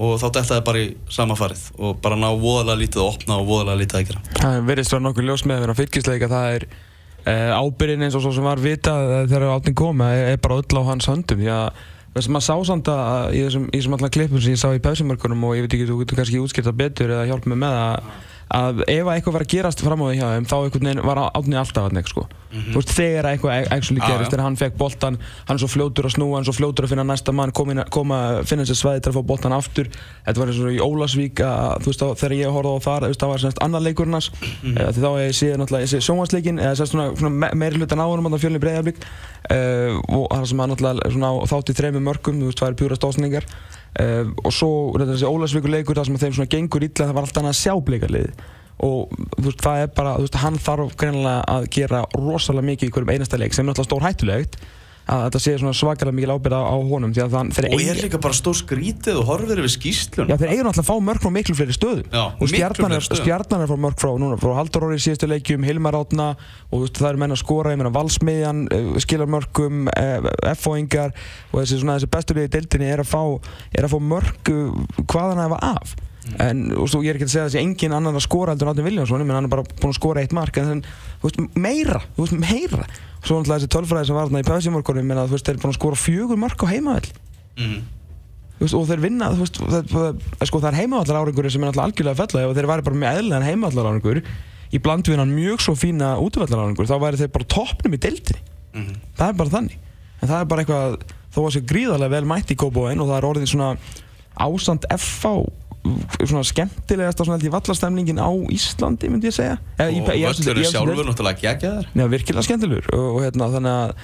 og 0.00 0.16
þá 0.20 0.28
dettaði 0.38 0.64
bara 0.64 0.78
í 0.78 0.96
sama 1.12 1.36
farið. 1.36 1.64
Og 1.78 2.00
bara 2.00 2.16
ná 2.16 2.30
voðalega 2.32 2.80
lítið 2.80 3.02
að 3.02 3.10
opna 3.12 3.40
og 3.40 3.48
voðalega 3.50 3.80
lítið 3.82 3.98
að 4.00 4.06
gera. 4.08 4.22
Það 4.40 4.66
verðist 4.70 4.94
vera 4.94 5.06
nokkuð 5.06 5.28
ljós 5.28 5.44
með 5.44 5.56
að 5.56 5.64
vera 5.66 5.78
fylgisleik 5.80 6.22
að 6.24 6.34
það 6.36 6.54
er 6.54 6.66
uh, 7.26 7.60
ábyrðin 7.60 8.06
eins 8.06 8.16
og 8.16 8.24
svo 8.24 8.32
sem 8.32 8.46
var 8.46 8.62
vitað 8.62 9.12
eh, 9.12 9.24
þegar 9.28 9.54
átning 9.54 9.76
kom 9.76 10.04
er, 10.06 10.34
er 10.34 10.40
bara 10.42 10.60
öll 10.62 10.80
á 10.80 10.82
hans 10.88 11.08
höndum 11.10 11.42
því 11.42 11.50
að 11.52 11.82
þess 12.14 12.26
að 12.26 12.34
maður 12.34 12.46
sá 12.48 12.56
samt 12.70 12.90
að 12.90 13.36
í 13.36 13.42
þessum, 13.44 13.66
í 13.70 13.78
þessum 13.78 13.96
allan 13.96 14.14
klippum 14.16 14.42
sem 14.42 14.54
ég 14.54 14.60
sá 14.60 14.68
í 14.74 14.82
pausimörkunum 14.82 15.44
og 15.46 15.56
ég 15.58 15.66
veit 15.66 15.76
ekki, 15.76 15.86
þú 15.90 16.00
getur 16.02 16.20
kannski 16.20 16.40
útskýrt 16.42 16.70
það 16.70 16.80
betur 16.80 17.12
eða 17.14 17.28
hjálpa 17.30 17.52
mig 17.52 17.60
með 17.60 17.76
að 17.84 18.08
að 18.50 18.80
ef 18.88 19.06
að 19.06 19.14
eitthvað 19.14 19.34
var 19.36 19.44
að 19.44 19.52
gerast 19.54 19.82
fram 19.84 20.00
á 20.02 20.06
því 20.10 20.16
hjá 20.18 20.28
þeim 20.34 20.46
þá 20.50 20.54
veginn 20.74 21.00
var 21.06 21.20
átni 21.30 21.58
alltaf 21.60 21.86
að 21.90 22.00
sko. 22.10 22.24
þú 22.50 22.80
veist 22.80 22.90
þegar 22.96 23.26
eitthvað 23.30 23.68
actually 23.76 24.02
gerist 24.02 24.32
þegar 24.32 24.42
hann 24.42 24.56
fekk 24.58 24.74
boltan 24.80 25.18
hann 25.46 25.60
svo 25.62 25.68
fljótur 25.70 26.08
að 26.08 26.14
snúa, 26.16 26.34
hann 26.40 26.46
svo 26.48 26.54
fljótur 26.56 26.88
að 26.88 26.90
finna 26.90 27.04
næsta 27.06 27.30
mann 27.32 27.52
koma, 27.54 27.84
koma 27.94 28.18
finna 28.42 28.64
sér 28.66 28.78
svæði 28.80 29.04
til 29.04 29.12
að 29.12 29.18
fá 29.20 29.22
boltan 29.28 29.54
aftur. 29.54 29.90
Þetta 30.26 30.42
var 30.42 30.50
eins 30.50 30.58
og 30.64 30.72
í 30.74 30.80
Ólasvík 30.82 31.42
að, 31.46 31.86
veist, 31.86 32.02
á, 32.02 32.08
þegar 32.18 32.34
ég 32.40 32.56
horfði 32.58 32.74
á 32.74 32.78
þar 32.88 33.06
veist, 33.06 33.22
það 33.22 33.30
var 33.36 33.44
semst 33.44 33.62
annar 33.62 33.84
leikurinn 33.86 34.18
hans. 34.18 34.30
Mm. 34.66 34.80
því 34.80 35.04
þá 35.06 35.10
ég 35.22 35.36
séð 35.38 35.54
náttúrulega 35.62 35.86
ég 35.86 35.92
séð 35.94 36.06
sjónvarsleikin 36.08 36.58
eða 36.58 36.78
semst 36.80 36.96
svona, 36.96 37.06
svona 37.14 37.34
me 37.44 37.52
meiri 37.62 37.78
hlutan 37.78 38.02
á 38.02 38.06
honum 38.10 38.34
á 38.34 38.42
fjölni 38.42 38.62
breiðarblik 38.66 38.98
uh, 38.98 40.00
og 40.10 40.26
það 40.34 40.48
sem 40.50 40.64
hann 40.64 40.74
náttúrulega 40.74 41.12
svona, 41.14 41.30
á- 41.38 41.46
þátt 41.54 41.70
í 41.70 41.78
þremur 41.78 42.06
mörgum 42.10 42.42
þú 42.42 42.50
veist, 42.50 42.64
uh, 43.98 44.30
og 44.44 44.54
svo 44.54 44.70
þessi 45.00 45.28
Ólasvíkur 45.28 45.74
leikur 45.74 45.98
það 45.98 46.10
sem 46.10 46.22
þeim 46.24 46.38
svona 46.38 46.54
gengur 46.54 46.86
illa 46.86 47.06
það 47.06 47.14
var 47.16 47.26
alltaf 47.26 47.42
annað 47.42 47.60
sjábleikarlið 47.60 48.32
og 48.80 49.10
þú 49.36 49.46
veist, 49.46 49.62
það 49.64 49.82
er 49.82 49.90
bara, 49.96 50.12
þú 50.16 50.26
veist, 50.26 50.38
hann 50.40 50.60
þarf 50.64 50.94
greinilega 51.00 51.40
að 51.52 51.66
gera 51.76 52.04
rosalega 52.16 52.68
mikið 52.70 52.88
í 52.88 52.94
hverjum 52.94 53.14
einasta 53.14 53.40
leik 53.40 53.56
sem 53.56 53.66
er 53.66 53.72
náttúrulega 53.72 53.90
stór 53.90 54.06
hættulegt 54.06 54.60
að 55.08 55.22
þetta 55.26 55.40
sé 55.42 55.54
svakalega 55.80 56.14
mikil 56.16 56.32
ábyrgð 56.34 56.58
á, 56.60 56.74
honum 56.90 57.12
Og 57.74 57.80
eigi- 57.80 57.90
er 57.90 58.00
líka 58.04 58.20
bara 58.20 58.34
stór 58.36 58.56
skrítið 58.58 59.20
og 59.20 59.24
horfir 59.30 59.58
yfir 59.62 59.72
skýslun. 59.74 60.28
Já, 60.28 60.36
þeir 60.36 60.50
eiga 60.52 60.64
náttúrulega 60.66 60.84
að 60.84 60.90
fá 60.90 60.96
mörg 61.08 61.20
frá 61.24 61.30
miklu 61.34 61.54
fleiri 61.58 61.76
stöðum. 61.76 62.04
Já, 62.12 62.24
og 62.30 62.48
fleiri 62.48 62.60
er, 63.00 63.06
frá 63.70 63.76
mörg 63.86 63.96
frá 63.98 64.10
núna, 64.20 64.38
frá 64.40 64.54
Haldur 64.58 64.84
Orri 64.86 64.98
í 65.00 65.04
síðustu 65.04 65.28
leikjum, 65.30 65.64
Hilmar 65.66 65.94
Átna 65.98 66.36
og 66.70 66.86
það 66.90 67.08
eru 67.10 67.22
menn 67.24 67.32
að 67.34 67.42
skora, 67.42 67.72
ég 67.74 67.80
meina 67.80 67.94
Valsmiðjan 67.94 68.62
uh, 68.70 68.98
skilar 69.02 69.26
mörgum, 69.30 69.88
uh, 69.88 70.30
F-fóingar 70.54 71.14
og 71.52 71.62
þessi, 71.62 71.80
svona, 71.80 71.98
þessi 71.98 72.10
bestur 72.10 72.36
liði 72.38 72.50
í 72.50 72.54
deildinni 72.58 72.92
er 72.92 73.02
að 73.02 73.10
fá, 73.10 73.22
fá 73.90 73.98
mörg 73.98 74.52
uh, 74.54 75.02
hvaðan 75.06 75.42
það 75.42 75.52
var 75.56 75.66
af 75.74 75.96
en 76.38 76.64
og 76.76 76.92
ég 77.04 77.10
er 77.12 77.18
ekki 77.18 77.28
að 77.28 77.32
segja 77.34 77.46
þessi 77.48 77.60
engin 77.62 77.94
annan 77.96 78.18
að 78.18 78.26
skora 78.26 78.52
heldur 78.54 78.68
en 78.68 78.74
Átni 78.74 78.84
Viljánsson, 78.86 79.24
menn 79.24 79.38
hann 79.38 79.48
er 79.48 79.52
bara 79.52 79.64
búinn 79.64 79.94
að 79.94 79.98
skora 79.98 80.20
eitt 80.24 80.34
mark 80.36 80.58
en 80.60 80.68
þann, 80.68 80.82
þú 81.22 81.28
veist, 81.30 81.40
meira, 81.56 82.02
þú 82.16 82.26
veist, 82.26 82.36
meira. 82.42 82.84
Svo 83.20 83.38
náttúrulega 83.38 83.60
þessi 83.60 83.72
tölfræði 83.74 84.10
sem 84.10 84.18
var 84.18 84.28
þarna 84.28 84.42
í 84.44 84.48
pausimörkunum, 84.48 85.08
menn 85.10 85.22
að 85.22 85.30
þú 85.32 85.36
veist, 85.36 85.48
þeir 85.48 85.54
eru 85.56 85.62
búin 85.64 85.72
að 85.74 85.78
skora 85.80 86.00
fjögur 86.00 86.40
mark 86.40 86.64
á 86.64 86.66
heimavell 86.72 87.10
Mm. 87.60 87.80
Veist, 88.60 88.74
og 88.76 88.86
þeir 88.88 89.00
vinna, 89.00 89.30
þú 89.34 89.40
veist, 89.44 89.58
það, 89.72 89.86
það, 89.90 90.20
sko, 90.48 90.60
það 90.60 90.68
er 90.70 90.78
heimavallar 90.78 91.18
árangur 91.20 91.48
sem 91.50 91.62
er 91.64 91.70
alltaf 91.70 91.84
algjörlega 91.86 92.12
að 92.14 92.20
fella. 92.20 92.42
Ef 92.44 92.56
þeir 92.56 92.68
væri 92.70 92.84
bara 92.86 93.00
með 93.00 93.18
eðlilegan 93.18 93.46
heimavallar 93.48 93.88
árangur 93.90 94.20
í 94.70 94.80
bland 94.84 95.08
við 95.08 95.18
hann 95.18 95.32
mjög 95.34 95.64
svo 95.64 95.74
fína 95.80 96.10
útvallar 96.22 96.60
árangur 96.62 96.88
þá 96.88 96.94
væri 97.02 97.20
þeir 97.20 97.32
bara 97.34 97.48
toppnum 97.56 97.96
í 97.96 98.00
deildinni. 98.04 98.42
Mhm. 98.70 99.00
það 99.18 99.26
er 99.28 99.38
bara 99.40 99.50
þannig. 99.56 99.78
En 100.20 100.28
það 100.28 100.40
er 100.40 100.50
bara 100.52 100.64
eitthvað, 100.64 100.98
svona 105.80 106.42
ástand 106.44 106.74
FH 106.92 107.24
svona 107.24 107.38
ég 107.40 107.52
vallastemningin 107.54 108.18
á 108.20 108.28
Íslandi 108.52 109.08
myndi 109.10 109.30
ég 109.30 109.36
segja. 109.36 109.58
Og 109.80 110.10
völlur 110.10 110.58
er 110.60 110.66
sjálfur 110.68 111.06
náttúrulega 111.08 111.40
geggjaðar. 111.40 111.86
Já, 111.96 112.04
virkilega 112.12 112.44
skemmtilegur. 112.46 112.90
Og, 112.96 113.06
og 113.16 113.22
hérna 113.24 113.48
þannig 113.54 113.76
að 113.76 113.94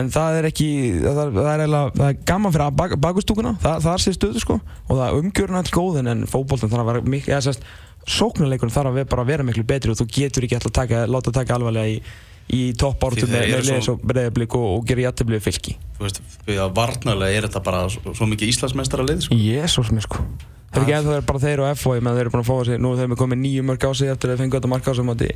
en 0.00 0.08
það 0.14 0.36
er 0.38 0.46
ekki, 0.50 0.66
það 1.02 1.20
er, 1.22 1.30
það 1.34 1.48
er 1.50 1.62
eiginlega 1.64 1.94
það 1.98 2.08
er 2.12 2.18
gaman 2.30 2.52
fyrir 2.54 2.74
bak, 2.78 2.92
bakustúkuna 3.02 3.52
það, 3.62 3.78
það 3.86 3.92
er 3.96 4.02
sér 4.04 4.16
stöðu 4.18 4.42
sko. 4.44 4.58
Og 4.86 5.00
það 5.00 5.16
umgjörun 5.20 5.56
er 5.56 5.62
alltaf 5.62 5.76
góð 5.78 5.98
en- 6.02 6.10
en 6.12 6.26
fótboltan 6.30 6.70
þarf 6.70 6.82
að 6.84 6.90
vera 6.92 7.02
mikið 7.14 7.32
eða 7.34 7.40
sérst, 7.48 7.64
sóknarleikurinn 8.06 8.74
þarf 8.74 8.90
að 8.92 8.98
vera, 9.00 9.10
bara 9.14 9.24
vera 9.30 9.46
miklu 9.46 9.64
betri 9.66 9.90
og 9.90 9.98
þú 9.98 10.06
getur 10.14 10.46
ekki 10.46 10.58
alltaf 10.60 10.72
taka, 10.78 11.06
láta 11.10 11.32
taka 11.34 11.56
alvarlega 11.58 11.90
í, 11.90 11.98
í 12.54 12.60
topp 12.78 13.02
ártum 13.08 13.26
Því 13.28 13.34
með, 13.34 13.50
leðis 13.66 13.90
og 13.90 14.00
breyðablík 14.06 14.54
og, 14.58 14.68
og 14.78 14.86
gera 14.88 15.04
jættiblið 15.08 15.42
fylki. 15.48 15.74
Þú 15.98 16.06
veist, 16.06 16.22
varnarlega 16.78 17.36
er 17.42 17.48
þetta 17.50 17.62
bara 17.66 17.82
svo, 17.90 18.14
svo 18.14 18.30
mikið 18.30 18.54
Íslandsmeistara 18.54 19.06
lið, 19.10 19.26
sko. 19.26 19.34
Jésús 19.42 19.90
mér 19.94 20.06
sko 20.06 20.22
Það 20.70 20.78
er 20.78 20.84
ekki 20.86 20.96
ennþá 21.00 21.20
bara 21.26 21.42
þeir 21.42 21.60
og 21.64 21.76
FO 21.80 21.92
menn 21.98 22.14
þeir 22.14 22.24
eru 22.26 22.30
búin 22.30 22.44
að 22.44 22.50
fá 22.50 22.64
sig, 22.68 22.78
nú 22.80 22.94
þeir 22.94 23.08
eru 23.08 23.16
komið 23.18 23.40
nýju 23.42 23.62
mörg 23.66 23.86
á 23.86 23.90
sig 23.98 24.08
eftir 24.12 24.30
að 24.30 24.36
þeir 24.36 24.42
fengu 24.44 24.58
þetta 24.60 24.70
mark 24.70 24.86
á 24.86 24.92
sig 24.94 25.04
móti 25.08 25.30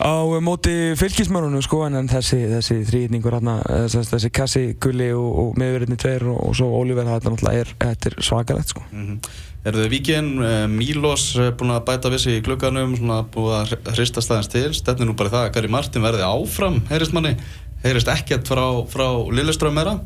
á 0.00 0.12
móti 0.40 0.74
fylgismörunum 0.96 1.60
sko 1.60 1.82
en, 1.84 2.08
þessi, 2.08 2.38
þessi 2.48 2.78
þrýðningur 2.88 3.34
hérna, 3.36 3.58
þessi, 3.68 4.04
þessi 4.08 4.30
kassi, 4.32 4.62
gulli 4.80 5.10
og, 5.12 5.28
og 5.42 5.58
miðverðinni 5.60 5.98
tveir 6.00 6.24
og, 6.32 6.38
og 6.48 6.56
svo 6.56 6.70
Oliver 6.78 7.04
þetta 7.04 7.34
náttúrulega 7.34 7.66
er, 7.66 7.72
þetta 7.84 8.08
er 8.08 8.16
svakalegt 8.24 8.72
sko 8.72 8.82
Mm 8.90 9.06
-hmm. 9.06 9.30
Er 9.60 9.76
þau 9.76 9.88
vikinn, 9.92 10.28
uh, 10.40 10.64
Mílos 10.72 11.36
búin 11.36 11.70
að 11.74 11.84
bæta 11.84 12.08
við 12.08 12.18
sig 12.18 12.38
í 12.38 12.42
klukkanum, 12.42 12.96
svona 12.96 13.18
búið 13.28 13.56
að 13.58 13.66
hri- 13.68 13.92
hrista 13.92 14.20
staðins 14.24 14.48
til, 14.48 14.72
stefnir 14.72 15.06
nú 15.06 15.12
bara 15.12 15.28
það 15.28 15.44
að 15.44 15.52
Gary 15.54 15.68
Martin 15.68 16.02
verði 16.02 16.24
áfram, 16.24 16.80
heyrist 16.88 17.12
manni, 17.12 17.36
heyrist 17.84 18.08
ekkert 18.08 18.48
frá, 18.48 18.64
frá 18.88 19.04
Lilleström 19.28 19.74
meira. 19.74 20.00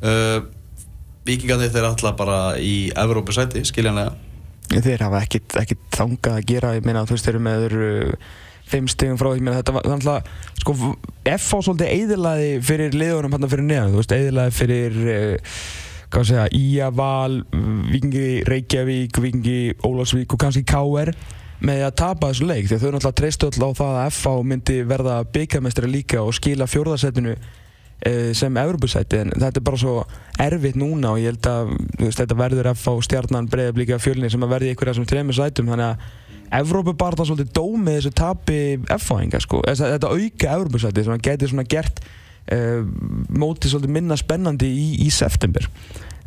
Uh, 0.00 0.48
Víkingandi 1.26 1.70
þeir 1.74 1.88
alltaf 1.90 2.16
bara 2.18 2.40
í 2.62 2.90
Evrópu 2.94 3.34
sæti, 3.34 3.64
skiljanlega. 3.66 4.14
Þeir 4.72 5.06
hafa 5.06 5.22
ekkit, 5.22 5.56
ekkit 5.62 5.88
þangað 5.94 6.40
að 6.40 6.46
gera, 6.50 6.74
ég 6.76 6.86
meina 6.86 7.06
þú 7.06 7.16
veist 7.16 7.28
þeir 7.28 7.36
eru 7.36 7.46
með 7.46 7.64
þeir 7.66 7.80
fimm 8.66 8.88
stegum 8.90 9.18
frá 9.20 9.30
því, 9.30 9.42
meina 9.46 9.58
þetta 9.60 9.74
var 9.76 9.88
að 9.94 10.30
sko 10.62 10.74
FH 11.22 11.60
svolítið 11.62 11.90
eðilaði 11.92 12.48
fyrir 12.66 12.96
liðunum 12.98 13.36
hérna 13.36 13.50
fyrir 13.50 13.68
neðan, 13.68 13.92
þú 13.92 14.00
veist 14.00 14.14
eðilaði 14.16 14.54
fyrir 14.56 14.96
uh, 15.04 15.58
hvað 16.10 16.28
segja, 16.30 16.46
Ía, 16.54 16.90
Val, 16.94 17.40
Vingi, 17.92 18.30
Reykjavík, 18.46 19.20
Vingi, 19.22 19.60
Ólafsvík 19.86 20.34
og 20.34 20.42
kannski 20.42 20.64
KR 20.66 21.12
með 21.66 21.86
að 21.86 21.94
tapa 22.02 22.30
þessu 22.32 22.48
leik 22.50 22.66
því 22.68 22.76
að 22.76 22.82
þau 22.82 22.90
náttúrulega 22.90 23.18
treystu 23.20 23.48
öll 23.48 23.64
á 23.64 23.70
það 23.78 23.94
að 24.00 24.10
FH 24.12 24.34
myndi 24.50 24.80
verða 24.88 25.20
byggamestri 25.32 25.90
líka 25.90 26.24
og 26.24 26.34
skila 26.36 26.68
fjórðarsettinu 26.68 27.36
sem 28.36 28.58
Evropasæti 28.60 29.22
en 29.22 29.32
þetta 29.32 29.60
er 29.60 29.64
bara 29.64 29.80
svo 29.80 29.94
erfitt 30.42 30.76
núna 30.78 31.14
og 31.14 31.22
ég 31.22 31.32
held 31.32 31.48
að 31.48 31.72
veist, 32.02 32.20
þetta 32.20 32.36
verður 32.38 32.68
FH 32.74 32.94
stjarnan 33.06 33.48
breiða 33.50 33.74
blíka 33.74 33.98
fjölni 34.02 34.28
sem 34.30 34.44
að 34.44 34.52
verði 34.52 34.74
ykkur 34.74 34.90
af 34.90 34.96
þessum 34.96 35.08
trefnum 35.10 35.36
sætum 35.36 35.72
þannig 35.72 35.94
að 35.94 36.24
Evrópu 36.60 36.92
bara 36.94 37.18
það 37.18 37.30
svolítið 37.32 37.54
dómið 37.56 37.96
þessu 37.96 38.12
tapi 38.14 38.58
F-fáinga 38.94 39.40
sko, 39.42 39.62
þetta 39.66 40.12
auka 40.12 40.52
Evrópusæti 40.52 41.02
sem 41.02 41.16
að 41.16 41.24
geti 41.26 41.48
svona 41.50 41.66
gert 41.66 42.04
mótið 42.46 43.72
svolítið 43.72 43.96
minna 43.96 44.18
spennandi 44.18 44.68
í, 44.70 44.90
í 45.06 45.10
september. 45.10 45.66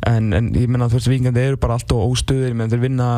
En, 0.08 0.30
en 0.32 0.46
ég 0.56 0.68
menna 0.70 0.88
þú 0.88 0.96
veist 0.96 1.08
vikandi 1.12 1.42
eru 1.44 1.58
bara 1.60 1.74
alltaf 1.76 1.98
óstöðir 2.00 2.54
menn 2.56 2.70
þeir 2.72 2.80
vinna 2.86 3.08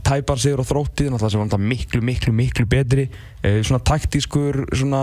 tæpar 0.00 0.40
sigur 0.40 0.62
á 0.64 0.70
þróttið 0.70 1.10
það 1.20 1.32
sem 1.34 1.42
var 1.42 1.60
miklu 1.60 2.00
miklu 2.00 2.32
miklu 2.32 2.64
betri. 2.64 3.04
Uh, 3.44 3.58
svona 3.60 3.82
taktískur 3.84 4.62
svona 4.72 5.02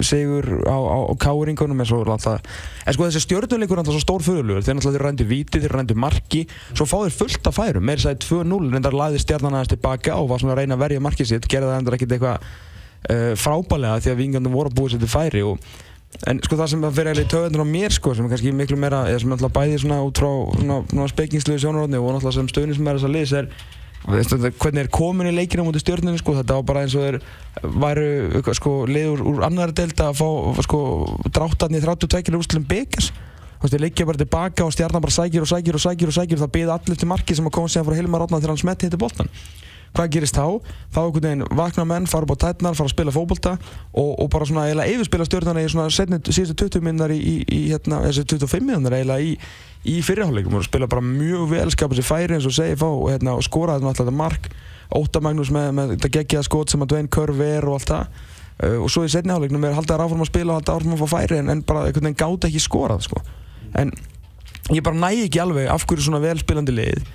sigur 0.00 0.48
á, 0.64 0.72
á, 0.72 0.98
á 1.04 1.14
káringunum 1.20 1.82
en 1.84 1.88
svo 1.90 2.00
alltaf 2.00 2.40
en 2.40 2.96
sko 2.96 3.08
þessi 3.10 3.26
stjórnuleikur 3.26 3.76
er 3.76 3.82
alltaf 3.82 3.98
svo 3.98 4.04
stór 4.06 4.24
fyrirlugur 4.24 4.64
þeir 4.64 4.80
alltaf 4.80 4.96
rændu 5.02 5.26
víti, 5.28 5.60
þeir 5.60 5.76
rændu 5.76 5.98
marki 6.00 6.46
svo 6.70 6.86
fá 6.88 6.96
þeir 7.02 7.18
fullt 7.18 7.50
af 7.50 7.58
færum, 7.58 7.84
meir 7.84 8.00
sæði 8.00 8.22
2-0 8.24 8.72
reyndar 8.72 8.96
laði 8.96 9.20
stjarnan 9.20 9.58
aðeins 9.58 9.74
tilbaka 9.74 10.16
og 10.16 10.30
var 10.32 10.40
svona 10.40 10.56
að 10.56 10.62
reyna 10.62 10.78
að 10.78 10.86
verja 10.86 11.04
markið 11.04 11.30
sitt, 11.34 11.50
gerði 11.50 11.72
það 11.74 11.82
endur 11.82 11.98
ekkert 11.98 12.16
eitthvað 12.16 12.48
uh, 12.48 13.34
frábælega 13.36 14.00
því 14.06 14.14
að 14.14 14.20
vingandum 14.22 14.56
voru 14.56 14.72
að 14.72 14.80
búið 14.80 14.94
sér 14.94 15.04
til 15.04 15.12
færi 15.12 15.44
og 15.44 15.68
En 16.28 16.40
sko 16.42 16.56
það 16.58 16.70
sem 16.72 16.84
það 16.84 16.94
fyrir 16.96 17.10
eiginlega 17.12 17.28
í 17.28 17.32
töðunum 17.32 17.68
á 17.68 17.72
mér 17.72 17.94
sko 17.94 18.12
sem 18.16 18.26
er 18.26 18.32
kannski 18.32 18.52
miklu 18.56 18.78
meira, 18.80 19.04
eða 19.10 19.20
sem 19.22 19.32
er 19.32 19.36
alltaf 19.36 19.52
bæði 19.54 19.80
svona 19.82 19.98
út 20.02 20.18
frá 20.18 20.30
svona, 20.56 20.78
svona 20.90 21.10
spekingsluðu 21.12 21.62
sjónaróðni 21.62 22.00
og 22.00 22.08
alltaf 22.14 22.34
sem 22.34 22.48
stöðnir 22.50 22.78
sem 22.78 22.88
er 22.88 22.98
þess 22.98 23.08
að 23.08 23.14
liðs 23.14 23.34
er 23.38 23.50
hvernig 24.08 24.84
er 24.84 24.90
komin 24.94 25.28
í 25.28 25.34
leikina 25.34 25.64
mútið 25.66 25.84
stjórninu 25.84 26.18
sko 26.20 26.36
þetta 26.38 26.58
var 26.58 26.66
bara 26.68 26.82
eins 26.86 26.94
og 26.96 27.04
þeir 27.04 27.18
væru 27.82 28.54
sko 28.56 28.74
liður 28.88 29.24
úr 29.26 29.46
annari 29.46 29.74
delta 29.76 30.10
að 30.12 30.20
fá 30.22 30.62
sko 30.64 30.82
dráttarni 31.34 31.82
32 31.84 32.38
úrslum 32.38 32.66
byggas 32.68 33.12
Þú 33.58 33.66
veist, 33.66 33.72
þeir 33.74 33.82
leikja 33.82 34.04
bara 34.06 34.20
tilbaka 34.20 34.64
og 34.68 34.70
stjarnan 34.70 35.02
bara 35.02 35.10
sækir 35.10 35.42
og 35.42 35.48
sækir 35.50 35.74
og 35.74 35.82
sækir 35.82 36.10
og 36.12 36.14
sækir 36.14 36.38
og 36.38 36.44
það 36.44 36.52
byði 36.54 36.74
allir 36.76 36.98
til 37.00 37.08
marki 37.10 37.34
sem 37.34 37.48
að 37.48 37.56
koma 37.56 37.72
síðan 37.72 37.88
frá 37.88 37.96
Hilmar 37.98 38.22
Rótna 38.22 38.38
þegar 38.38 38.52
hann 38.52 38.60
smetti 38.62 38.86
hittir 38.86 39.00
boltan 39.02 39.32
hvað 39.96 40.10
gerist 40.14 40.38
þá? 40.38 40.58
Þá 40.94 41.00
einhvern 41.02 41.26
veginn 41.28 41.46
vakna 41.58 41.86
menn, 41.88 42.08
fara 42.10 42.26
upp 42.26 42.34
á 42.36 42.42
tætnar, 42.44 42.76
fara 42.78 42.90
að 42.90 42.94
spila 42.94 43.14
fókbólta 43.14 43.54
og, 43.92 44.12
og 44.14 44.30
bara 44.32 44.48
svona 44.48 44.66
eiginlega 44.68 44.94
yfirspila 44.94 45.26
stjórnarna 45.28 45.64
í 45.64 45.72
svona 45.72 45.88
setni, 45.94 46.20
síðustu 46.28 46.68
20 46.68 46.86
minnar 46.86 47.14
í, 47.14 47.18
í, 47.18 47.36
í 47.44 47.60
hérna, 47.72 48.02
þessi 48.06 48.26
25 48.34 48.68
minnar 48.68 48.98
eiginlega 48.98 49.26
í, 49.26 49.36
í 49.88 49.98
fyrirháleikum 50.06 50.58
og 50.58 50.66
spila 50.66 50.90
bara 50.90 51.04
mjög 51.04 51.48
vel, 51.52 51.68
skapa 51.74 51.98
sér 51.98 52.08
færi 52.08 52.38
eins 52.38 52.48
og 52.48 52.56
segi 52.56 52.78
fá 52.78 52.88
og, 52.88 53.08
hérna, 53.12 53.36
og 53.38 53.46
skora 53.46 53.78
þetta 53.78 53.94
alltaf 53.94 54.18
mark 54.18 54.50
Óta 54.88 55.20
Magnús 55.20 55.50
með, 55.52 55.72
með 55.76 55.94
þetta 55.96 56.12
geggjaða 56.16 56.46
skot 56.46 56.72
sem 56.72 56.84
að 56.84 56.94
Dwayne 56.94 57.12
Curve 57.12 57.48
er 57.58 57.66
og 57.68 57.76
allt 57.76 57.90
það 57.90 58.04
uh, 58.64 58.76
og 58.84 58.92
svo 58.92 59.04
í 59.04 59.10
setni 59.12 59.34
háleiknum 59.34 59.66
er 59.68 59.76
haldaður 59.76 60.06
áfram 60.06 60.24
að 60.24 60.30
spila 60.30 60.54
og 60.54 60.60
haldaður 60.60 60.80
áfram 60.80 60.94
að 60.96 61.02
fá 61.02 61.12
færi 61.12 61.40
en, 61.42 61.50
en 61.52 61.64
bara 61.68 61.84
einhvern 61.86 62.08
veginn 62.08 62.20
gáta 62.22 62.48
ekki 62.48 62.62
skorað 62.64 63.04
sko. 63.04 63.20
en 63.76 63.92
ég 64.72 64.84
bara 64.84 64.96
næ 64.96 65.26
ekki 65.26 65.42
alveg 65.44 65.68
af 65.72 65.84
hverju 65.88 66.08
svona 66.08 66.22
velspilandi 66.24 66.74
lið 66.74 67.10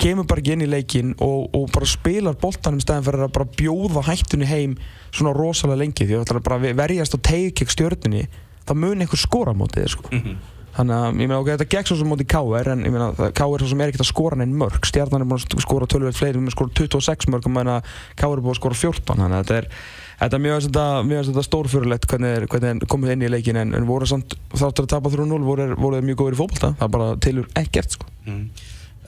kemur 0.00 0.28
bara 0.28 0.42
ekki 0.42 0.54
inn 0.56 0.64
í 0.64 0.70
leikin 0.70 1.12
og, 1.22 1.50
og 1.56 1.66
bara 1.74 1.88
spilar 1.88 2.38
boltanum 2.40 2.80
stæðan 2.82 3.06
fyrir 3.06 3.26
að 3.26 3.34
bara 3.36 3.50
bjóða 3.58 4.04
hættunni 4.08 4.48
heim 4.48 4.78
svona 5.10 5.34
rosalega 5.36 5.82
lengi 5.82 6.06
því 6.06 6.20
að 6.20 6.40
bara 6.46 6.72
verjast 6.78 7.16
og 7.18 7.22
tegja 7.26 7.52
ekki 7.52 7.68
stjórnunni 7.74 8.24
þá 8.66 8.74
mun 8.78 9.04
einhver 9.04 9.20
skora 9.20 9.54
mótið 9.56 9.84
þér 9.84 9.94
sko. 9.94 10.10
mm 10.10 10.20
-hmm. 10.24 10.36
þannig 10.76 10.96
að 10.96 11.06
ég 11.08 11.28
meina 11.28 11.40
ok, 11.40 11.48
þetta 11.54 11.70
gegn 11.74 11.88
svo 11.88 11.96
sem 11.96 12.12
mótið 12.12 12.28
K.R. 12.34 12.68
en 12.72 12.84
ég 12.84 12.92
meina 12.92 13.30
K.R. 13.38 13.58
svo 13.58 13.68
sem 13.68 13.80
er 13.80 13.88
ekkert 13.88 14.06
að 14.06 14.12
skora 14.12 14.36
neinn 14.36 14.56
mörg 14.56 14.86
stjarnan 14.86 15.22
er 15.22 15.26
búin 15.26 15.40
að 15.40 15.64
skora 15.66 15.86
tölvöld 15.86 16.16
fleiri 16.16 16.38
við 16.38 16.40
erum 16.40 16.52
að 16.52 16.56
skora 16.56 16.76
26 16.78 17.30
mörg 17.30 17.46
og 17.46 17.52
meina 17.52 17.82
K.R. 18.16 18.36
er 18.36 18.44
búin 18.44 18.54
að 18.54 18.60
skora 18.62 18.74
14 18.74 19.16
þannig 19.16 19.36
að 19.36 19.42
þetta 19.42 19.58
er 19.58 19.68
Þetta 20.20 20.36
er 20.36 20.42
mjög, 20.44 20.64
mjög, 21.08 21.44
stórfjörulegt 21.46 22.06
hvernig 22.10 22.48
þeir 22.50 22.82
komið 22.92 23.12
inn 23.14 23.22
í 23.24 23.30
leikin 23.32 23.56
en, 23.56 23.70
en 23.72 23.86
voru 23.88 24.04
samt 24.04 24.34
þáttur 24.52 24.84
að 24.84 24.90
tapa 24.92 25.12
3-0 25.14 25.38
voru, 25.46 25.68
voru 25.80 26.02
mjög 26.04 26.18
góður 26.20 26.36
í 26.36 26.40
fólkvölda 26.42 26.70
það 26.76 26.84
er 26.84 26.92
bara 26.92 27.14
tilur 27.24 27.46
ekkert 27.56 27.96
sko. 27.96 28.10
Mm. 28.26 28.42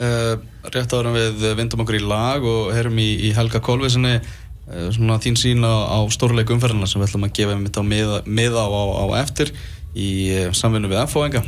Uh, 0.03 0.35
rétt 0.73 0.95
ára 0.97 1.13
við 1.15 1.45
vindum 1.55 1.85
okkur 1.85 1.95
í 2.01 2.03
lag 2.03 2.43
og 2.43 2.73
heyrum 2.75 2.97
í, 2.99 3.11
í 3.29 3.33
Helga 3.37 3.61
Kolvesinni 3.63 4.17
uh, 4.19 4.89
svona 4.91 5.21
þín 5.23 5.37
sín 5.39 5.63
á, 5.63 5.95
á 5.95 5.99
stórleiku 6.11 6.57
umferðina 6.57 6.89
sem 6.91 6.99
við 6.99 7.13
ætlum 7.13 7.27
að 7.29 7.35
gefa 7.39 7.59
mitt 7.61 7.79
á 7.79 7.83
miða 7.87 8.65
á, 8.67 8.83
á 8.99 9.07
eftir 9.21 9.53
í 9.95 10.09
uh, 10.33 10.49
samvinnu 10.59 10.91
við 10.91 11.05
FH-enga 11.05 11.45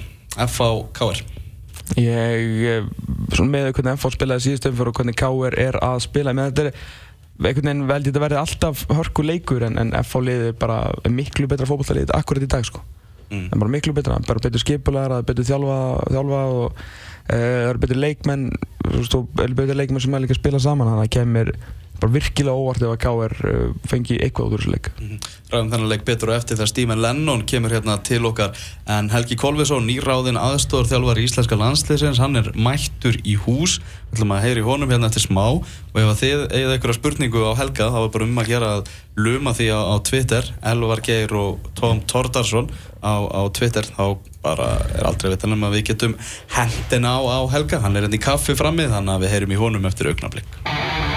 FH-KR 0.47 1.25
Ég, 1.99 2.87
svona 3.35 3.51
með 3.51 3.73
hvernig 3.75 3.99
FH 3.99 4.15
spilaði 4.15 4.47
síðust 4.47 4.71
umfyrir 4.71 4.93
og 4.93 5.01
hvernig 5.01 5.19
KR 5.19 5.59
er 5.67 5.83
að 5.83 6.05
spila 6.07 6.37
með 6.37 6.53
þetta 6.53 6.65
er 6.69 6.73
einhvern 7.35 7.67
veginn 7.67 7.87
veldi 7.91 8.13
þetta 8.13 8.27
verði 8.29 8.43
alltaf 8.45 8.85
hörku 8.95 9.27
leikur 9.27 9.67
en, 9.67 9.81
en 9.83 9.91
FH 9.99 10.23
liði 10.31 10.55
bara 10.63 10.85
miklu 11.11 11.51
betra 11.51 11.67
fókbaltalið 11.67 12.15
akkurat 12.15 12.47
í 12.47 12.53
dag 12.55 12.71
sko 12.71 12.87
mm. 13.35 13.49
en 13.53 13.65
bara 13.65 13.75
miklu 13.75 13.97
betra, 13.97 14.21
bara 14.29 14.43
betur 14.45 14.63
skipulegar 14.63 15.27
betur 15.27 15.47
þjálfa, 15.51 15.81
þjálfa 16.15 16.45
og 16.55 16.87
Eh, 17.25 17.65
það 17.65 17.71
eru 17.71 17.81
betur 17.81 18.01
leikmenn, 18.03 18.51
betur 19.57 19.79
leikmenn 19.79 20.03
sem 20.05 20.13
er 20.13 20.25
líka 20.25 20.35
að 20.37 20.43
spila 20.43 20.61
saman, 20.61 20.91
þannig 20.91 21.01
að 21.01 21.07
það 21.07 21.15
kemur 21.17 21.51
bara 22.05 22.13
virkilega 22.13 22.55
óvart 22.55 22.83
ef 22.85 22.93
að 22.93 23.01
K.R. 23.01 23.35
Eh, 23.49 23.73
fengi 23.89 24.19
eitthvað 24.21 24.47
út 24.47 24.55
úr 24.57 24.63
þessu 24.63 24.73
leik. 24.75 24.91
Mm 24.99 25.09
-hmm. 25.09 25.29
Ræðum 25.53 25.71
þennan 25.73 25.89
leik 25.89 26.05
betur 26.05 26.31
og 26.31 26.37
eftir 26.37 26.57
þegar 26.57 26.69
Stímen 26.69 27.01
Lennon 27.01 27.45
kemur 27.47 27.71
hérna 27.71 27.97
til 28.03 28.25
okkar 28.27 28.53
en 28.87 29.11
Helgi 29.11 29.37
Kolvesson, 29.37 29.87
nýráðin 29.87 30.41
aðstóður 30.41 30.91
þjálfar 30.91 31.19
í 31.19 31.25
Íslenska 31.25 31.57
landsleisins, 31.57 32.19
hann 32.19 32.37
er 32.37 32.51
mættur 32.55 33.17
í 33.25 33.37
hús, 33.37 33.81
við 34.11 34.19
ætlum 34.19 34.35
að 34.37 34.45
heyri 34.45 34.61
honum 34.61 34.91
hérna 34.91 35.07
eftir 35.07 35.23
smá 35.23 35.47
og 35.95 35.97
ef 35.97 36.21
þið 36.21 36.41
eigið 36.53 36.73
eitthvað 36.75 36.99
spurningu 36.99 37.41
á 37.47 37.53
Helga 37.57 37.91
þá 37.91 38.01
er 38.05 38.13
bara 38.13 38.25
um 38.25 38.39
að 38.39 38.49
gera 38.49 38.69
að 38.77 38.89
luma 39.17 39.55
því 39.55 39.67
á, 39.71 39.81
á 39.95 39.97
Twitter, 40.03 40.45
Elvar 40.63 41.01
Geir 41.01 41.35
og 41.35 41.59
Tom 41.75 42.03
Tordarsson 42.03 42.69
á, 43.01 43.15
á 43.31 43.43
Twitter, 43.55 43.85
þá 43.85 44.19
bara 44.43 44.69
er 44.93 45.07
aldrei 45.07 45.31
að 45.31 45.37
vita 45.37 45.49
um 45.49 45.65
að 45.65 45.77
við 45.79 45.87
getum 45.93 46.17
hendina 46.51 47.17
á, 47.17 47.21
á 47.23 47.41
Helga, 47.55 47.81
hann 47.81 47.97
er 47.97 48.09
hérna 48.09 48.19
í 48.19 48.27
kaffi 48.27 48.59
frammi 48.59 48.91
þannig 48.91 49.15
að 49.15 49.23
við 49.23 49.35
heyrum 49.35 49.55
í 49.55 49.61
honum 49.61 49.87
eftir 49.87 50.11
augnablík. 50.11 51.14